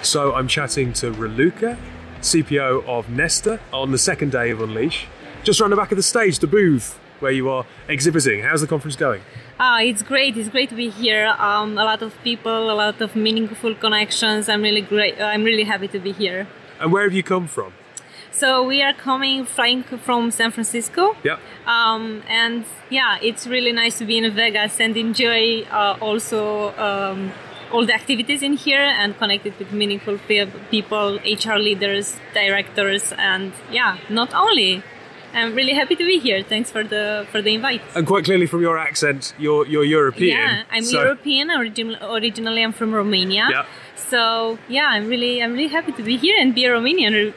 So 0.02 0.34
I'm 0.34 0.48
chatting 0.48 0.92
to 0.94 1.12
Raluca, 1.12 1.78
CPO 2.20 2.86
of 2.86 3.08
Nestor, 3.08 3.60
on 3.72 3.92
the 3.92 3.98
second 3.98 4.32
day 4.32 4.50
of 4.50 4.60
Unleash. 4.60 5.06
Just 5.44 5.60
around 5.60 5.70
the 5.70 5.76
back 5.76 5.92
of 5.92 5.96
the 5.96 6.02
stage, 6.02 6.38
the 6.40 6.46
booth 6.46 6.98
where 7.22 7.32
you 7.32 7.48
are 7.48 7.64
exhibiting. 7.88 8.42
How's 8.42 8.60
the 8.60 8.66
conference 8.66 8.96
going? 8.96 9.22
Ah, 9.58 9.80
it's 9.80 10.02
great. 10.02 10.36
It's 10.36 10.48
great 10.48 10.68
to 10.70 10.74
be 10.74 10.90
here. 10.90 11.28
Um, 11.38 11.78
a 11.78 11.84
lot 11.84 12.02
of 12.02 12.20
people, 12.22 12.70
a 12.70 12.74
lot 12.74 13.00
of 13.00 13.14
meaningful 13.14 13.74
connections. 13.76 14.48
I'm 14.48 14.62
really 14.62 14.80
great. 14.80 15.20
I'm 15.20 15.44
really 15.44 15.64
happy 15.64 15.88
to 15.88 15.98
be 15.98 16.12
here. 16.12 16.48
And 16.80 16.92
where 16.92 17.04
have 17.04 17.12
you 17.12 17.22
come 17.22 17.46
from? 17.46 17.72
So 18.32 18.64
we 18.64 18.82
are 18.82 18.94
coming 18.94 19.44
flying 19.44 19.82
from 19.82 20.30
San 20.30 20.50
Francisco. 20.50 21.16
Yeah. 21.22 21.38
Um, 21.66 22.22
and 22.28 22.64
yeah, 22.90 23.18
it's 23.22 23.46
really 23.46 23.72
nice 23.72 23.98
to 23.98 24.04
be 24.04 24.18
in 24.18 24.28
Vegas 24.32 24.80
and 24.80 24.96
enjoy 24.96 25.62
uh, 25.70 25.96
also 26.00 26.74
um, 26.76 27.30
all 27.70 27.86
the 27.86 27.94
activities 27.94 28.42
in 28.42 28.54
here 28.54 28.80
and 28.80 29.16
connected 29.18 29.56
with 29.58 29.72
meaningful 29.72 30.18
people, 30.70 31.18
HR 31.24 31.56
leaders, 31.56 32.16
directors, 32.34 33.12
and 33.16 33.52
yeah, 33.70 33.98
not 34.08 34.34
only 34.34 34.82
I'm 35.34 35.54
really 35.54 35.74
happy 35.74 35.96
to 35.96 36.04
be 36.04 36.18
here. 36.18 36.42
Thanks 36.42 36.70
for 36.70 36.84
the 36.84 37.26
for 37.30 37.42
the 37.42 37.54
invite. 37.54 37.82
And 37.94 38.06
quite 38.06 38.24
clearly 38.24 38.46
from 38.46 38.60
your 38.60 38.78
accent, 38.78 39.34
you're 39.38 39.66
you're 39.66 39.84
European. 39.84 40.36
Yeah, 40.36 40.62
I'm 40.70 40.84
so. 40.84 41.02
European. 41.02 41.50
Origin, 41.50 41.96
originally, 42.02 42.62
I'm 42.62 42.72
from 42.72 42.94
Romania. 42.94 43.48
Yeah. 43.50 43.66
So 43.96 44.58
yeah, 44.68 44.88
I'm 44.88 45.08
really 45.08 45.42
I'm 45.42 45.52
really 45.52 45.68
happy 45.68 45.92
to 45.92 46.02
be 46.02 46.16
here 46.16 46.36
and 46.40 46.54
be 46.54 46.64
a 46.64 46.70
Romanian. 46.70 47.32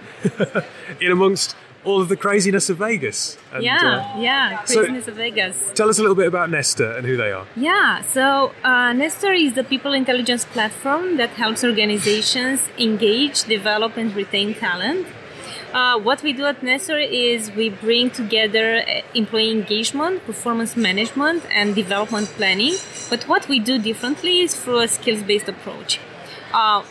In 1.02 1.12
amongst 1.12 1.56
all 1.86 2.02
of 2.02 2.10
the 2.10 2.18
craziness 2.18 2.70
of 2.70 2.78
Vegas. 2.78 3.38
And, 3.54 3.64
yeah, 3.64 3.78
uh, 3.78 4.20
yeah, 4.20 4.58
craziness 4.66 5.06
so 5.06 5.12
of 5.12 5.18
Vegas. 5.18 5.72
Tell 5.76 5.90
us 5.90 6.00
a 6.00 6.02
little 6.02 6.16
bit 6.16 6.28
about 6.28 6.50
Nestor 6.50 6.92
and 6.98 7.06
who 7.06 7.16
they 7.16 7.32
are. 7.32 7.46
Yeah, 7.56 8.02
so 8.02 8.52
uh, 8.64 8.92
Nestor 8.94 9.34
is 9.34 9.54
the 9.54 9.64
people 9.64 9.94
intelligence 9.94 10.46
platform 10.46 11.18
that 11.18 11.30
helps 11.32 11.64
organizations 11.64 12.62
engage, 12.78 13.44
develop, 13.44 13.98
and 13.98 14.14
retain 14.16 14.56
talent. 14.56 15.08
Uh, 15.76 16.00
what 16.00 16.24
we 16.24 16.32
do 16.32 16.46
at 16.46 16.64
Nestor 16.64 16.98
is 16.98 17.52
we 17.52 17.68
bring 17.68 18.10
together 18.10 18.78
uh, 18.78 19.02
employee 19.14 19.52
engagement, 19.52 20.26
performance 20.26 20.78
management, 20.78 21.44
and 21.52 21.76
development 21.76 22.30
planning. 22.38 22.76
But 23.10 23.26
what 23.26 23.50
we 23.50 23.60
do 23.60 23.78
differently 23.78 24.40
is 24.40 24.56
through 24.56 24.80
a 24.80 24.88
skills 24.88 25.22
based 25.22 25.50
approach. 25.50 26.00
Uh, 26.54 26.86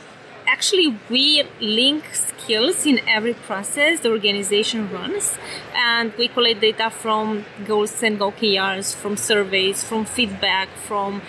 actually, 0.47 0.99
we 1.09 1.45
link 1.63 2.05
skills 2.13 2.85
in 2.85 3.01
every 3.09 3.33
process 3.33 4.01
the 4.01 4.11
organization 4.11 4.93
runs, 4.93 5.39
and 5.75 6.13
we 6.19 6.29
collect 6.29 6.61
data 6.61 6.91
from 6.91 7.47
goals 7.65 8.03
and 8.03 8.19
OKRs, 8.19 8.95
from 8.95 9.17
surveys, 9.17 9.83
from 9.83 10.05
feedback, 10.05 10.69
from 10.77 11.23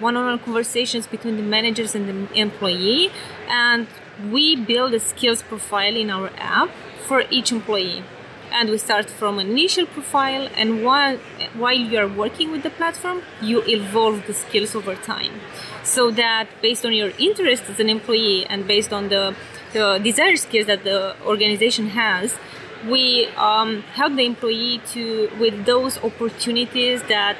one 0.00 0.16
on 0.16 0.26
one 0.26 0.38
conversations 0.40 1.06
between 1.06 1.36
the 1.36 1.44
managers 1.44 1.94
and 1.94 2.08
the 2.08 2.34
employee. 2.34 3.12
And 3.48 3.86
we 4.30 4.56
build 4.56 4.94
a 4.94 5.00
skills 5.00 5.42
profile 5.42 5.96
in 5.96 6.10
our 6.10 6.30
app 6.36 6.70
for 7.06 7.24
each 7.30 7.52
employee. 7.52 8.02
And 8.52 8.68
we 8.68 8.78
start 8.78 9.08
from 9.08 9.38
an 9.38 9.48
initial 9.48 9.86
profile 9.86 10.48
and 10.56 10.84
while 10.84 11.18
while 11.54 11.76
you 11.76 11.98
are 11.98 12.08
working 12.08 12.50
with 12.50 12.64
the 12.64 12.70
platform 12.70 13.22
you 13.40 13.62
evolve 13.66 14.26
the 14.26 14.34
skills 14.34 14.74
over 14.74 14.96
time. 14.96 15.40
So 15.84 16.10
that 16.10 16.48
based 16.60 16.84
on 16.84 16.92
your 16.92 17.12
interest 17.18 17.64
as 17.68 17.78
an 17.78 17.88
employee 17.88 18.46
and 18.46 18.66
based 18.66 18.92
on 18.92 19.08
the, 19.08 19.36
the 19.72 20.00
desired 20.02 20.40
skills 20.40 20.66
that 20.66 20.82
the 20.82 21.14
organization 21.24 21.90
has 21.90 22.36
we 22.88 23.26
um, 23.36 23.82
help 23.94 24.16
the 24.16 24.24
employee 24.24 24.80
to 24.92 25.30
with 25.38 25.66
those 25.66 25.98
opportunities 25.98 27.02
that 27.04 27.36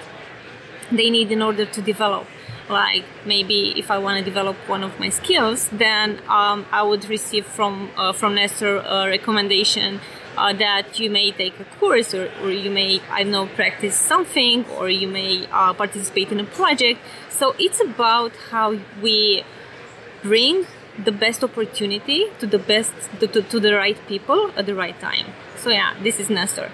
they 0.92 1.08
need 1.10 1.32
in 1.32 1.40
order 1.42 1.64
to 1.64 1.80
develop 1.80 2.26
like 2.70 3.04
maybe 3.26 3.74
if 3.76 3.90
I 3.90 3.98
want 3.98 4.18
to 4.18 4.24
develop 4.24 4.56
one 4.68 4.82
of 4.82 4.98
my 4.98 5.08
skills, 5.08 5.68
then 5.70 6.20
um, 6.28 6.66
I 6.70 6.82
would 6.82 7.08
receive 7.08 7.46
from 7.46 7.90
uh, 7.96 8.12
from 8.12 8.34
Nestor 8.34 8.78
a 8.78 9.08
recommendation 9.08 10.00
uh, 10.36 10.52
that 10.54 10.98
you 10.98 11.10
may 11.10 11.32
take 11.32 11.58
a 11.60 11.64
course 11.78 12.14
or, 12.14 12.30
or 12.42 12.50
you 12.50 12.70
may 12.70 13.00
I 13.10 13.24
know 13.24 13.46
practice 13.46 13.96
something 13.96 14.64
or 14.78 14.88
you 14.88 15.08
may 15.08 15.46
uh, 15.52 15.72
participate 15.74 16.32
in 16.32 16.40
a 16.40 16.44
project. 16.44 17.00
So 17.28 17.54
it's 17.58 17.80
about 17.80 18.32
how 18.50 18.78
we 19.02 19.44
bring 20.22 20.66
the 21.04 21.12
best 21.12 21.42
opportunity 21.42 22.26
to 22.38 22.46
the 22.46 22.58
best 22.58 22.92
to, 23.20 23.26
to, 23.26 23.42
to 23.42 23.60
the 23.60 23.74
right 23.74 23.98
people 24.06 24.50
at 24.56 24.66
the 24.66 24.74
right 24.74 24.98
time. 25.00 25.26
So 25.56 25.70
yeah, 25.70 25.94
this 26.02 26.18
is 26.18 26.30
Nestor. 26.30 26.70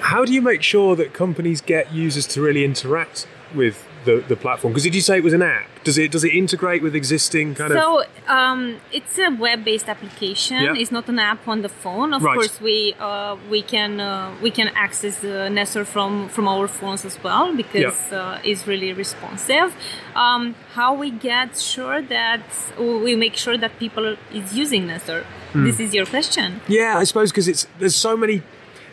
How 0.00 0.24
do 0.24 0.32
you 0.32 0.42
make 0.42 0.62
sure 0.62 0.96
that 0.96 1.12
companies 1.12 1.60
get 1.60 1.92
users 1.92 2.26
to 2.28 2.42
really 2.42 2.64
interact 2.64 3.26
with 3.54 3.86
the, 4.04 4.24
the 4.28 4.36
platform? 4.36 4.72
Because 4.72 4.84
did 4.84 4.94
you 4.94 5.00
say 5.00 5.16
it 5.18 5.24
was 5.24 5.32
an 5.32 5.42
app? 5.42 5.68
Does 5.84 5.98
it 5.98 6.10
does 6.10 6.24
it 6.24 6.32
integrate 6.34 6.82
with 6.82 6.94
existing 6.94 7.54
kind 7.54 7.72
of? 7.72 7.78
So 7.78 8.04
um, 8.28 8.80
it's 8.92 9.18
a 9.18 9.30
web-based 9.30 9.88
application. 9.88 10.60
Yeah. 10.62 10.74
It's 10.74 10.92
not 10.92 11.08
an 11.08 11.18
app 11.18 11.46
on 11.48 11.62
the 11.62 11.68
phone. 11.68 12.14
Of 12.14 12.22
Right. 12.22 12.34
course, 12.34 12.60
we 12.60 12.94
uh, 13.00 13.36
we 13.50 13.62
can 13.62 14.00
uh, 14.00 14.34
we 14.42 14.50
can 14.50 14.68
access 14.74 15.18
the 15.18 15.48
Nestor 15.50 15.84
from 15.84 16.28
from 16.28 16.48
our 16.48 16.68
phones 16.68 17.04
as 17.04 17.22
well 17.22 17.54
because 17.56 18.12
uh, 18.12 18.40
it's 18.44 18.66
really 18.66 18.92
responsive. 18.92 19.74
Um, 20.14 20.54
how 20.74 20.94
we 20.94 21.10
get 21.10 21.58
sure 21.58 22.00
that 22.02 22.42
we 22.78 23.14
make 23.16 23.36
sure 23.36 23.56
that 23.58 23.78
people 23.78 24.16
is 24.32 24.54
using 24.54 24.86
Nestor? 24.86 25.24
Hmm. 25.52 25.64
This 25.64 25.78
is 25.80 25.92
your 25.94 26.06
question. 26.06 26.60
Yeah, 26.68 26.98
I 26.98 27.04
suppose 27.04 27.30
because 27.30 27.48
it's 27.48 27.66
there's 27.78 27.96
so 27.96 28.16
many 28.16 28.42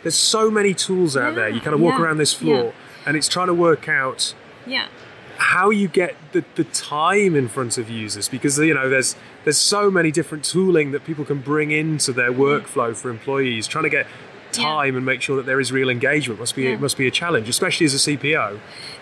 there's 0.02 0.16
so 0.16 0.50
many 0.50 0.74
tools 0.74 1.16
out 1.16 1.34
there. 1.34 1.48
You 1.48 1.60
kind 1.60 1.74
of 1.74 1.80
walk 1.80 1.98
yeah, 1.98 2.04
around 2.04 2.18
this 2.18 2.32
floor, 2.34 2.64
yeah. 2.64 3.06
and 3.06 3.16
it's 3.16 3.28
trying 3.28 3.48
to 3.48 3.54
work 3.54 3.88
out 3.88 4.34
Yeah. 4.70 4.86
how 5.54 5.70
you 5.70 5.88
get 5.88 6.12
the, 6.32 6.42
the 6.54 6.64
time 6.64 7.32
in 7.34 7.46
front 7.56 7.78
of 7.78 7.84
users 7.88 8.26
because 8.28 8.54
you 8.58 8.74
know 8.78 8.88
there's 8.94 9.10
there's 9.44 9.62
so 9.76 9.82
many 9.90 10.10
different 10.18 10.42
tooling 10.44 10.92
that 10.94 11.02
people 11.10 11.24
can 11.24 11.40
bring 11.52 11.70
into 11.82 12.10
their 12.12 12.32
mm-hmm. 12.32 12.42
workflow 12.42 12.90
for 13.00 13.06
employees 13.10 13.66
trying 13.66 13.84
to 13.90 13.94
get 13.98 14.06
time 14.52 14.96
and 14.98 15.04
make 15.12 15.22
sure 15.26 15.36
that 15.38 15.46
there 15.50 15.60
is 15.64 15.68
real 15.80 15.90
engagement 15.98 16.36
must 16.44 16.54
be 16.56 16.62
Yeah. 16.64 16.76
it 16.76 16.80
must 16.86 16.96
be 17.02 17.06
a 17.12 17.14
challenge 17.22 17.46
especially 17.56 17.86
as 17.90 17.94
a 18.00 18.02
CPO 18.06 18.48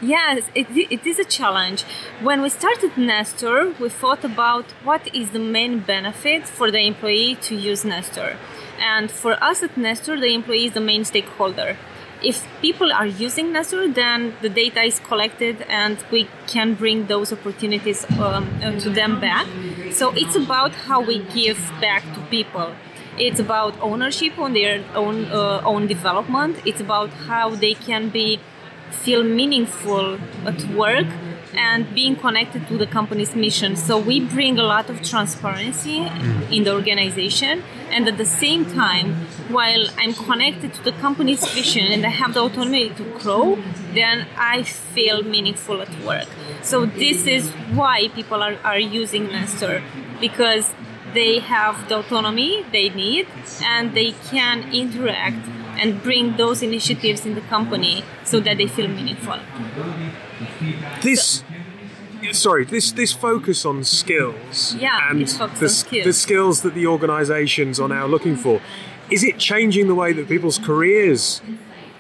Yes, 0.01 0.49
it, 0.55 0.67
it 0.71 1.05
is 1.13 1.19
a 1.19 1.25
challenge. 1.25 1.81
When 2.29 2.39
we 2.45 2.51
started 2.51 2.97
Nestor, 2.97 3.75
we 3.81 3.89
thought 3.89 4.25
about 4.33 4.67
what 4.85 5.03
is 5.13 5.31
the 5.31 5.45
main 5.59 5.81
benefit 5.81 6.47
for 6.47 6.71
the 6.71 6.83
employee 6.93 7.35
to 7.47 7.55
use 7.57 7.85
Nestor. 7.85 8.31
And 8.79 9.11
for 9.11 9.33
us 9.43 9.59
at 9.67 9.77
Nestor, 9.77 10.15
the 10.21 10.33
employee 10.39 10.67
is 10.67 10.75
the 10.75 10.81
main 10.93 11.05
stakeholder. 11.05 11.77
If 12.23 12.47
people 12.61 12.93
are 12.93 13.07
using 13.07 13.53
Nestor, 13.53 13.89
then 13.89 14.35
the 14.43 14.49
data 14.49 14.83
is 14.83 14.99
collected 15.01 15.63
and 15.69 15.99
we 16.11 16.29
can 16.47 16.75
bring 16.75 17.07
those 17.07 17.33
opportunities 17.33 18.05
um, 18.19 18.49
uh, 18.63 18.79
to 18.81 18.91
them 18.91 19.21
back. 19.21 19.47
So 19.93 20.13
it's 20.17 20.37
about 20.37 20.73
how 20.75 21.01
we 21.01 21.23
give 21.35 21.59
back 21.81 22.03
to 22.15 22.21
people. 22.31 22.75
It's 23.19 23.41
about 23.41 23.75
ownership 23.81 24.39
on 24.39 24.53
their 24.53 24.85
own 24.95 25.27
uh, 25.27 25.61
own 25.65 25.87
development. 25.87 26.57
It's 26.65 26.81
about 26.81 27.11
how 27.11 27.51
they 27.51 27.75
can 27.75 28.11
be 28.11 28.41
feel 28.91 29.23
meaningful 29.25 30.19
at 30.47 30.65
work 30.71 31.07
and 31.55 31.95
being 31.95 32.17
connected 32.17 32.67
to 32.69 32.77
the 32.77 32.87
company's 32.87 33.35
mission. 33.35 33.77
So 33.77 33.99
we 33.99 34.21
bring 34.21 34.59
a 34.59 34.63
lot 34.63 34.91
of 34.91 35.03
transparency 35.03 35.99
in 36.51 36.65
the 36.65 36.73
organization, 36.73 37.63
and 37.91 38.07
at 38.09 38.19
the 38.19 38.25
same 38.25 38.65
time, 38.67 39.15
while 39.49 39.87
I'm 39.97 40.15
connected 40.15 40.75
to 40.75 40.83
the 40.83 40.93
company's 40.93 41.47
vision 41.53 41.87
and 41.93 42.05
I 42.05 42.11
have 42.11 42.35
the 42.35 42.43
autonomy 42.43 42.91
to 42.91 43.05
grow, 43.19 43.59
then 43.95 44.27
I 44.37 44.63
feel 44.63 45.23
meaningful 45.23 45.81
at 45.81 46.05
work. 46.05 46.29
So 46.63 46.85
this 46.85 47.27
is 47.27 47.51
why 47.73 48.09
people 48.09 48.43
are, 48.43 48.57
are 48.63 48.79
using 48.79 49.29
Nestor 49.29 49.83
because 50.21 50.75
they 51.15 51.39
have 51.39 51.89
the 51.89 51.99
autonomy 52.01 52.65
they 52.73 52.91
need 52.91 53.27
and 53.65 53.95
they 53.95 54.13
can 54.31 54.71
interact 54.73 55.47
and 55.81 56.03
bring 56.03 56.37
those 56.37 56.63
initiatives 56.63 57.25
in 57.25 57.35
the 57.35 57.41
company 57.41 58.05
so 58.25 58.41
that 58.41 58.59
they 58.59 58.67
feel 58.67 58.89
meaningful. 58.89 59.39
This 61.03 61.43
sorry 62.33 62.65
this 62.65 62.93
this 62.93 63.13
focus 63.13 63.65
on 63.65 63.85
skills 63.85 64.75
Yeah, 64.79 65.11
and 65.11 65.27
the, 65.27 65.43
on 65.45 65.69
skills. 65.69 66.05
the 66.05 66.13
skills 66.13 66.63
that 66.63 66.75
the 66.75 66.87
organizations 66.87 67.79
are 67.81 67.89
now 67.89 68.07
looking 68.07 68.37
for 68.37 68.61
is 69.11 69.23
it 69.25 69.39
changing 69.39 69.87
the 69.89 69.95
way 69.95 70.13
that 70.13 70.29
people's 70.29 70.59
careers 70.59 71.41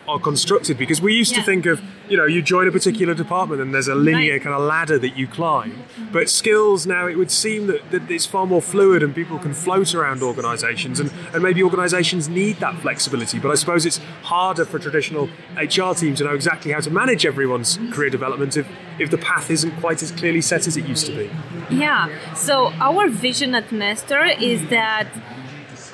are 0.06 0.18
constructed 0.18 0.76
because 0.76 1.00
we 1.00 1.14
used 1.14 1.34
to 1.34 1.42
think 1.42 1.66
of 1.66 1.80
you 2.08 2.16
know 2.16 2.26
you 2.26 2.42
join 2.42 2.68
a 2.68 2.72
particular 2.72 3.14
department 3.14 3.60
and 3.60 3.74
there's 3.74 3.88
a 3.88 3.94
linear 3.94 4.38
kind 4.38 4.54
of 4.54 4.62
ladder 4.62 4.98
that 4.98 5.16
you 5.16 5.26
climb. 5.26 5.84
But 6.12 6.28
skills 6.30 6.86
now 6.86 7.06
it 7.06 7.16
would 7.16 7.30
seem 7.30 7.66
that, 7.66 7.90
that 7.90 8.10
it's 8.10 8.26
far 8.26 8.46
more 8.46 8.62
fluid 8.62 9.02
and 9.02 9.14
people 9.14 9.38
can 9.38 9.54
float 9.54 9.94
around 9.94 10.22
organizations 10.22 11.00
and, 11.00 11.12
and 11.32 11.42
maybe 11.42 11.62
organizations 11.62 12.28
need 12.28 12.56
that 12.56 12.76
flexibility. 12.80 13.38
But 13.38 13.50
i 13.50 13.54
suppose 13.54 13.86
it's 13.86 13.98
harder 14.22 14.64
for 14.64 14.78
traditional 14.78 15.28
hr 15.56 15.92
teams 15.94 16.18
to 16.18 16.24
know 16.24 16.34
exactly 16.34 16.72
how 16.72 16.80
to 16.80 16.90
manage 16.90 17.26
everyone's 17.26 17.78
career 17.92 18.10
development 18.10 18.56
if, 18.56 18.66
if 18.98 19.10
the 19.10 19.18
path 19.18 19.50
isn't 19.50 19.72
quite 19.80 20.02
as 20.02 20.10
clearly 20.12 20.40
set 20.40 20.66
as 20.66 20.76
it 20.76 20.86
used 20.86 21.06
to 21.06 21.14
be. 21.14 21.30
Yeah. 21.70 22.34
So 22.34 22.72
our 22.74 23.08
vision 23.08 23.54
at 23.54 23.70
Nestor 23.72 24.24
is 24.24 24.68
that 24.68 25.08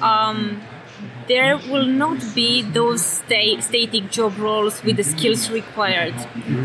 um, 0.01 0.63
there 1.27 1.57
will 1.57 1.87
not 1.87 2.19
be 2.35 2.63
those 2.63 3.05
sta- 3.05 3.61
static 3.61 4.11
job 4.11 4.39
roles 4.39 4.83
with 4.85 4.97
the 4.97 5.05
skills 5.05 5.51
required. 5.51 6.15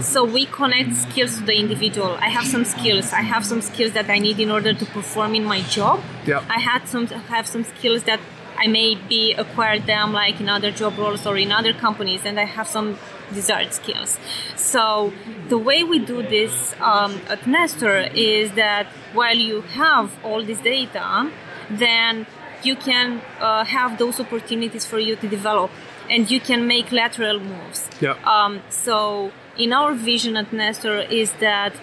So 0.01 0.23
we 0.23 0.45
connect 0.45 0.95
skills 0.95 1.37
to 1.37 1.45
the 1.45 1.57
individual. 1.57 2.17
I 2.19 2.29
have 2.29 2.45
some 2.45 2.65
skills. 2.65 3.13
I 3.13 3.21
have 3.21 3.45
some 3.45 3.61
skills 3.61 3.93
that 3.93 4.09
I 4.09 4.19
need 4.19 4.39
in 4.39 4.51
order 4.51 4.73
to 4.73 4.85
perform 4.85 5.35
in 5.35 5.45
my 5.45 5.61
job. 5.61 6.01
Yeah. 6.25 6.43
I 6.49 6.59
had 6.59 6.87
some 6.87 7.07
have 7.07 7.47
some 7.47 7.63
skills 7.63 8.03
that 8.03 8.19
I 8.57 8.67
may 8.67 8.95
be 8.95 9.33
acquired 9.33 9.85
them 9.85 10.11
like 10.11 10.41
in 10.41 10.49
other 10.49 10.71
job 10.71 10.97
roles 10.97 11.25
or 11.25 11.37
in 11.37 11.51
other 11.51 11.73
companies, 11.73 12.25
and 12.25 12.37
I 12.39 12.45
have 12.45 12.67
some 12.67 12.97
desired 13.33 13.73
skills. 13.73 14.17
So 14.57 15.13
the 15.47 15.57
way 15.57 15.83
we 15.83 15.99
do 15.99 16.21
this 16.21 16.75
um, 16.81 17.21
at 17.29 17.47
Nestor 17.47 18.09
is 18.13 18.51
that 18.53 18.87
while 19.13 19.37
you 19.37 19.61
have 19.61 20.11
all 20.25 20.43
this 20.43 20.59
data, 20.59 21.31
then 21.69 22.25
you 22.63 22.75
can 22.75 23.21
uh, 23.39 23.65
have 23.65 23.97
those 23.97 24.19
opportunities 24.19 24.85
for 24.85 24.99
you 24.99 25.15
to 25.15 25.27
develop, 25.27 25.71
and 26.09 26.29
you 26.29 26.39
can 26.39 26.67
make 26.67 26.91
lateral 26.91 27.39
moves. 27.39 27.89
Yeah. 28.01 28.15
Um, 28.23 28.61
so 28.69 29.31
in 29.57 29.73
our 29.73 29.93
vision 29.93 30.37
at 30.37 30.51
Nestor 30.51 30.99
is 30.99 31.33
that 31.39 31.73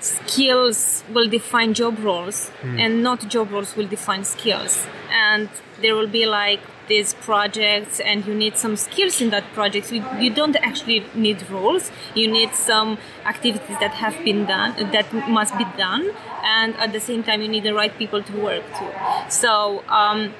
skills 0.00 1.04
will 1.12 1.28
define 1.28 1.74
job 1.74 1.98
roles 1.98 2.50
and 2.62 3.02
not 3.02 3.28
job 3.28 3.50
roles 3.50 3.76
will 3.76 3.86
define 3.86 4.24
skills. 4.24 4.86
And 5.10 5.48
there 5.80 5.94
will 5.94 6.08
be 6.08 6.26
like 6.26 6.60
these 6.88 7.14
projects 7.14 7.98
and 7.98 8.24
you 8.26 8.34
need 8.34 8.56
some 8.56 8.76
skills 8.76 9.20
in 9.20 9.30
that 9.30 9.44
project. 9.52 9.90
You, 9.90 10.04
you 10.20 10.30
don't 10.30 10.56
actually 10.56 11.04
need 11.14 11.48
roles. 11.50 11.90
You 12.14 12.30
need 12.30 12.54
some 12.54 12.98
activities 13.24 13.76
that 13.80 13.94
have 13.94 14.22
been 14.24 14.46
done 14.46 14.92
that 14.92 15.12
must 15.28 15.56
be 15.58 15.64
done. 15.76 16.10
And 16.44 16.76
at 16.76 16.92
the 16.92 17.00
same 17.00 17.24
time 17.24 17.42
you 17.42 17.48
need 17.48 17.64
the 17.64 17.74
right 17.74 17.96
people 17.98 18.22
to 18.22 18.32
work 18.40 18.62
too 18.78 18.90
so 19.28 19.82
um, 19.88 20.32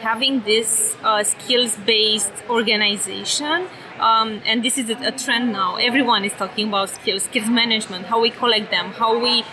having 0.00 0.40
this 0.42 0.96
uh, 1.02 1.22
skills 1.22 1.76
based 1.76 2.32
organization 2.48 3.66
um, 4.00 4.42
and 4.46 4.64
this 4.64 4.78
is 4.78 4.90
a, 4.90 5.12
trend 5.12 5.52
now. 5.52 5.76
Everyone 5.76 6.24
is 6.24 6.32
talking 6.32 6.68
about 6.68 6.88
skills 6.90 7.24
skills 7.24 7.48
management 7.48 8.06
how 8.06 8.20
we 8.20 8.30
collect 8.30 8.70
them 8.70 8.92
how 8.92 9.18
we 9.18 9.44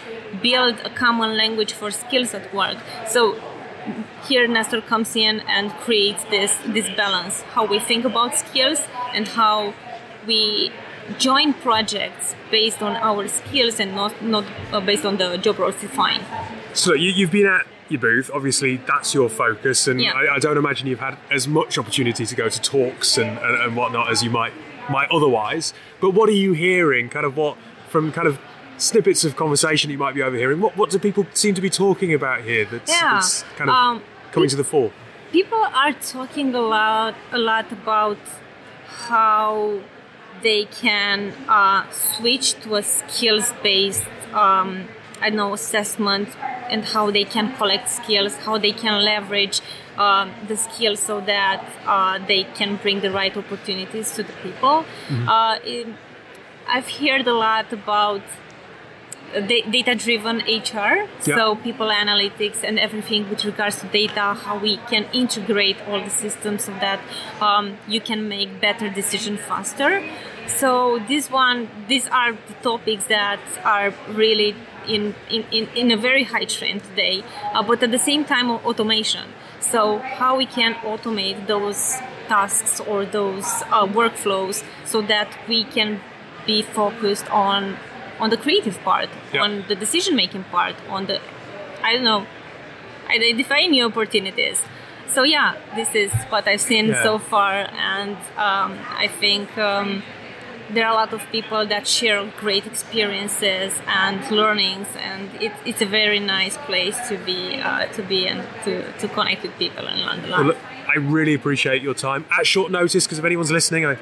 build 0.42 0.80
a 0.84 0.90
common 0.90 1.38
language 1.38 1.74
for 1.74 1.92
skills 1.92 2.34
at 2.34 2.54
work. 2.54 2.78
So 3.08 3.40
here 4.28 4.48
Nestor 4.48 4.82
comes 4.82 5.16
in 5.16 5.42
and 5.42 5.72
creates 5.86 6.24
this 6.26 6.58
this 6.66 6.90
balance 6.96 7.42
how 7.56 7.66
we 7.66 7.80
think 7.80 8.06
about 8.06 8.36
skills 8.36 8.80
and 9.14 9.28
how 9.28 9.74
we 10.26 10.72
join 11.18 11.54
projects 11.54 12.36
based 12.52 12.82
on 12.82 12.96
our 12.98 13.28
skills 13.28 13.80
and 13.80 13.96
not 13.96 14.14
not 14.22 14.46
uh, 14.72 14.80
based 14.80 15.06
on 15.06 15.18
the 15.18 15.38
job 15.38 15.58
roles 15.60 15.76
defined 15.82 16.24
So 16.74 16.94
you, 16.94 17.10
you've 17.12 17.32
been 17.32 17.46
at 17.48 17.66
your 17.90 18.02
booth. 18.02 18.30
Obviously, 18.34 18.78
that's 18.78 19.14
your 19.14 19.30
focus, 19.30 19.88
and 19.88 20.02
Yeah. 20.02 20.14
I, 20.14 20.36
I 20.36 20.40
don't 20.40 20.58
imagine 20.58 20.88
you've 20.88 21.00
had 21.10 21.18
as 21.32 21.48
much 21.48 21.78
opportunity 21.78 22.26
to 22.26 22.36
go 22.36 22.50
to 22.50 22.62
talks 22.62 23.18
and, 23.18 23.38
and, 23.40 23.56
and 23.64 23.76
whatnot 23.78 24.12
as 24.12 24.22
you 24.24 24.30
might 24.30 24.54
might 24.90 25.10
otherwise. 25.12 25.74
But 26.02 26.12
what 26.12 26.28
are 26.30 26.40
you 26.46 26.54
hearing? 26.54 27.10
Kind 27.10 27.26
of 27.26 27.36
what 27.38 27.58
from 27.90 28.12
kind 28.12 28.28
of 28.28 28.40
snippets 28.78 29.24
of 29.24 29.36
conversation 29.36 29.90
you 29.90 29.98
might 29.98 30.14
be 30.16 30.22
overhearing. 30.22 30.60
What 30.60 30.76
what 30.78 30.90
do 30.92 31.00
people 31.00 31.26
seem 31.34 31.56
to 31.56 31.62
be 31.62 31.70
talking 31.70 32.14
about 32.14 32.42
here? 32.42 32.66
That's, 32.66 32.92
Yeah. 32.92 33.14
that's 33.14 33.44
kind 33.58 33.70
of 33.70 33.76
Um, 33.76 34.02
coming 34.34 34.50
to 34.50 34.56
the 34.58 34.64
fore. 34.64 34.92
people 35.32 35.64
are 35.84 35.94
talking 35.94 36.54
a 36.56 36.62
lot 36.76 37.16
a 37.32 37.38
lot 37.52 37.72
about 37.72 38.18
how 39.08 39.80
they 40.44 40.66
can 40.66 41.34
uh, 41.50 41.90
switch 41.92 42.54
to 42.62 42.76
a 42.76 42.84
skills 42.84 43.54
based 43.64 44.06
um, 44.34 44.88
I 45.22 45.30
don't 45.30 45.38
know 45.38 45.54
assessment 45.54 46.30
and 46.70 46.84
how 46.86 47.10
they 47.12 47.24
can 47.24 47.56
collect 47.56 47.90
skills 47.90 48.36
how 48.38 48.58
they 48.58 48.72
can 48.72 49.04
leverage 49.04 49.62
uh, 49.98 50.30
the 50.48 50.56
skills 50.58 51.00
so 51.00 51.20
that 51.22 51.64
uh, 51.86 52.20
they 52.28 52.44
can 52.44 52.76
bring 52.78 53.00
the 53.02 53.10
right 53.12 53.36
opportunities 53.36 54.12
to 54.16 54.22
the 54.24 54.34
people. 54.44 54.86
Uh, 55.28 55.58
it- 55.64 55.88
I've 56.70 56.90
heard 56.90 57.26
a 57.28 57.34
lot 57.34 57.72
about 57.72 58.22
data 59.34 59.96
driven 59.96 60.38
HR. 60.38 61.08
So 61.20 61.56
people 61.56 61.88
analytics 61.88 62.64
and 62.64 62.80
everything 62.80 63.30
with 63.30 63.44
regards 63.46 63.80
to 63.82 63.88
data, 63.88 64.34
how 64.34 64.58
we 64.60 64.78
can 64.90 65.06
integrate 65.14 65.78
all 65.88 66.04
the 66.04 66.10
systems 66.10 66.66
so 66.66 66.72
that 66.74 67.00
um, 67.42 67.78
you 67.88 68.02
can 68.02 68.28
make 68.28 68.62
better 68.62 68.90
decision 68.90 69.38
faster. 69.38 70.04
So 70.48 71.00
this 71.08 71.30
one, 71.30 71.70
these 71.88 72.08
are 72.08 72.32
the 72.32 72.54
topics 72.62 73.06
that 73.08 73.40
are 73.64 73.94
really 74.10 74.56
in, 74.88 75.14
in, 75.30 75.44
in, 75.52 75.68
in 75.76 75.92
a 75.92 75.98
very 75.98 76.24
high 76.24 76.46
trend 76.46 76.84
today, 76.84 77.24
uh, 77.54 77.62
but 77.62 77.84
at 77.84 77.92
the 77.92 78.00
same 78.00 78.24
time 78.24 78.50
automation. 78.50 79.28
So 79.60 80.00
how 80.00 80.38
we 80.38 80.46
can 80.46 80.76
automate 80.76 81.48
those 81.48 81.96
tasks 82.30 82.80
or 82.80 83.06
those 83.06 83.46
uh, 83.72 83.86
workflows 83.86 84.64
so 84.86 85.02
that 85.02 85.28
we 85.48 85.66
can 85.66 86.00
be 86.46 86.62
focused 86.62 87.30
on 87.30 87.78
on 88.20 88.30
the 88.30 88.38
creative 88.38 88.78
part, 88.84 89.10
Yeah. 89.34 89.44
on 89.44 89.64
the 89.68 89.76
decision 89.76 90.16
making 90.16 90.44
part, 90.46 90.76
on 90.90 91.06
the 91.08 91.20
I 91.84 91.94
don't 91.94 92.04
know, 92.04 92.26
identifying 93.10 93.72
new 93.72 93.86
opportunities. 93.86 94.62
So 95.08 95.24
yeah, 95.24 95.56
this 95.76 95.96
is 95.96 96.12
what 96.30 96.48
I've 96.48 96.62
seen 96.62 96.88
Yeah. 96.88 97.04
so 97.04 97.18
far, 97.20 97.68
and 97.94 98.18
um, 98.38 98.78
I 99.04 99.08
think 99.08 99.58
um, 99.58 100.04
there 100.74 100.86
are 100.86 100.92
a 100.92 100.96
lot 100.96 101.14
of 101.14 101.22
people 101.32 101.66
that 101.68 101.88
share 101.88 102.26
great 102.40 102.66
experiences 102.66 103.80
and 103.88 104.20
learnings, 104.32 104.88
and 105.00 105.30
it, 105.42 105.54
it's 105.66 105.82
a 105.82 105.86
very 105.86 106.20
nice 106.20 106.58
place 106.58 106.98
to 107.10 107.18
be 107.18 107.58
uh, 107.62 107.86
to 107.94 108.02
be 108.04 108.28
and 108.28 108.44
to, 108.66 108.92
to 109.00 109.08
connect 109.08 109.44
with 109.44 109.58
people 109.58 109.88
in 109.88 110.02
London. 110.06 110.30
Well, 110.32 110.44
look, 110.44 110.58
I 110.94 110.98
really 111.00 111.34
appreciate 111.34 111.82
your 111.82 111.94
time 111.94 112.26
at 112.38 112.46
short 112.46 112.70
notice 112.72 113.06
because 113.06 113.20
if 113.20 113.26
anyone's 113.26 113.52
listening, 113.52 113.86
I 113.86 113.98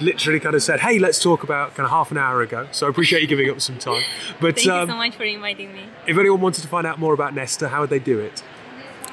literally 0.00 0.40
kind 0.40 0.54
of 0.54 0.62
said, 0.62 0.80
"Hey, 0.80 0.98
let's 0.98 1.20
talk 1.20 1.42
about 1.42 1.74
kind 1.74 1.84
of 1.84 1.90
half 1.90 2.10
an 2.10 2.18
hour 2.18 2.42
ago." 2.42 2.68
So 2.72 2.86
I 2.86 2.90
appreciate 2.90 3.22
you 3.22 3.28
giving 3.28 3.50
up 3.50 3.60
some 3.60 3.78
time. 3.78 4.02
But 4.40 4.56
Thank 4.56 4.68
um, 4.68 4.80
you 4.80 4.94
so 4.94 4.96
much 4.96 5.16
for 5.16 5.24
inviting 5.24 5.72
me. 5.72 5.84
if 6.06 6.18
anyone 6.18 6.40
wanted 6.40 6.62
to 6.62 6.68
find 6.68 6.86
out 6.86 6.98
more 6.98 7.14
about 7.14 7.34
Nestor, 7.34 7.68
how 7.68 7.80
would 7.80 7.90
they 7.90 7.98
do 7.98 8.18
it? 8.18 8.42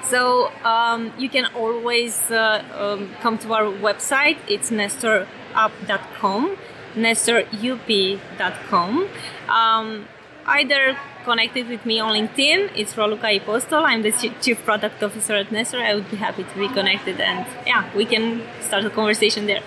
So 0.04 0.52
um, 0.64 1.14
you 1.18 1.30
can 1.30 1.46
always 1.56 2.30
uh, 2.30 2.64
um, 2.78 3.10
come 3.22 3.38
to 3.40 3.54
our 3.54 3.64
website. 3.64 4.38
It's 4.48 4.70
nestorup.com, 4.70 6.58
nestorup.com. 6.96 9.10
Um, 9.50 10.08
either 10.46 10.98
connected 11.24 11.70
with 11.70 11.86
me 11.86 12.00
on 12.00 12.14
LinkedIn. 12.14 12.72
It's 12.76 12.94
Raluca 12.96 13.38
Apostol. 13.38 13.86
I'm 13.86 14.02
the 14.02 14.12
chief 14.42 14.64
product 14.66 15.02
officer 15.02 15.36
at 15.36 15.52
Nestor. 15.52 15.80
I 15.80 15.96
would 15.96 16.12
be 16.12 16.18
happy 16.18 16.44
to 16.44 16.60
be 16.60 16.68
connected, 16.68 17.20
and 17.20 17.48
yeah, 17.66 17.90
we 17.96 18.06
can 18.06 18.42
start 18.62 18.86
a 18.86 18.90
conversation 18.90 19.46
there. 19.46 19.64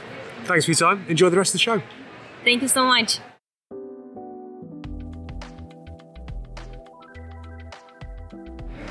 Thanks 0.46 0.64
for 0.64 0.70
your 0.70 0.76
time. 0.78 1.04
Enjoy 1.08 1.28
the 1.28 1.36
rest 1.36 1.50
of 1.50 1.54
the 1.54 1.58
show. 1.58 1.82
Thank 2.44 2.62
you 2.62 2.68
so 2.68 2.84
much. 2.84 3.18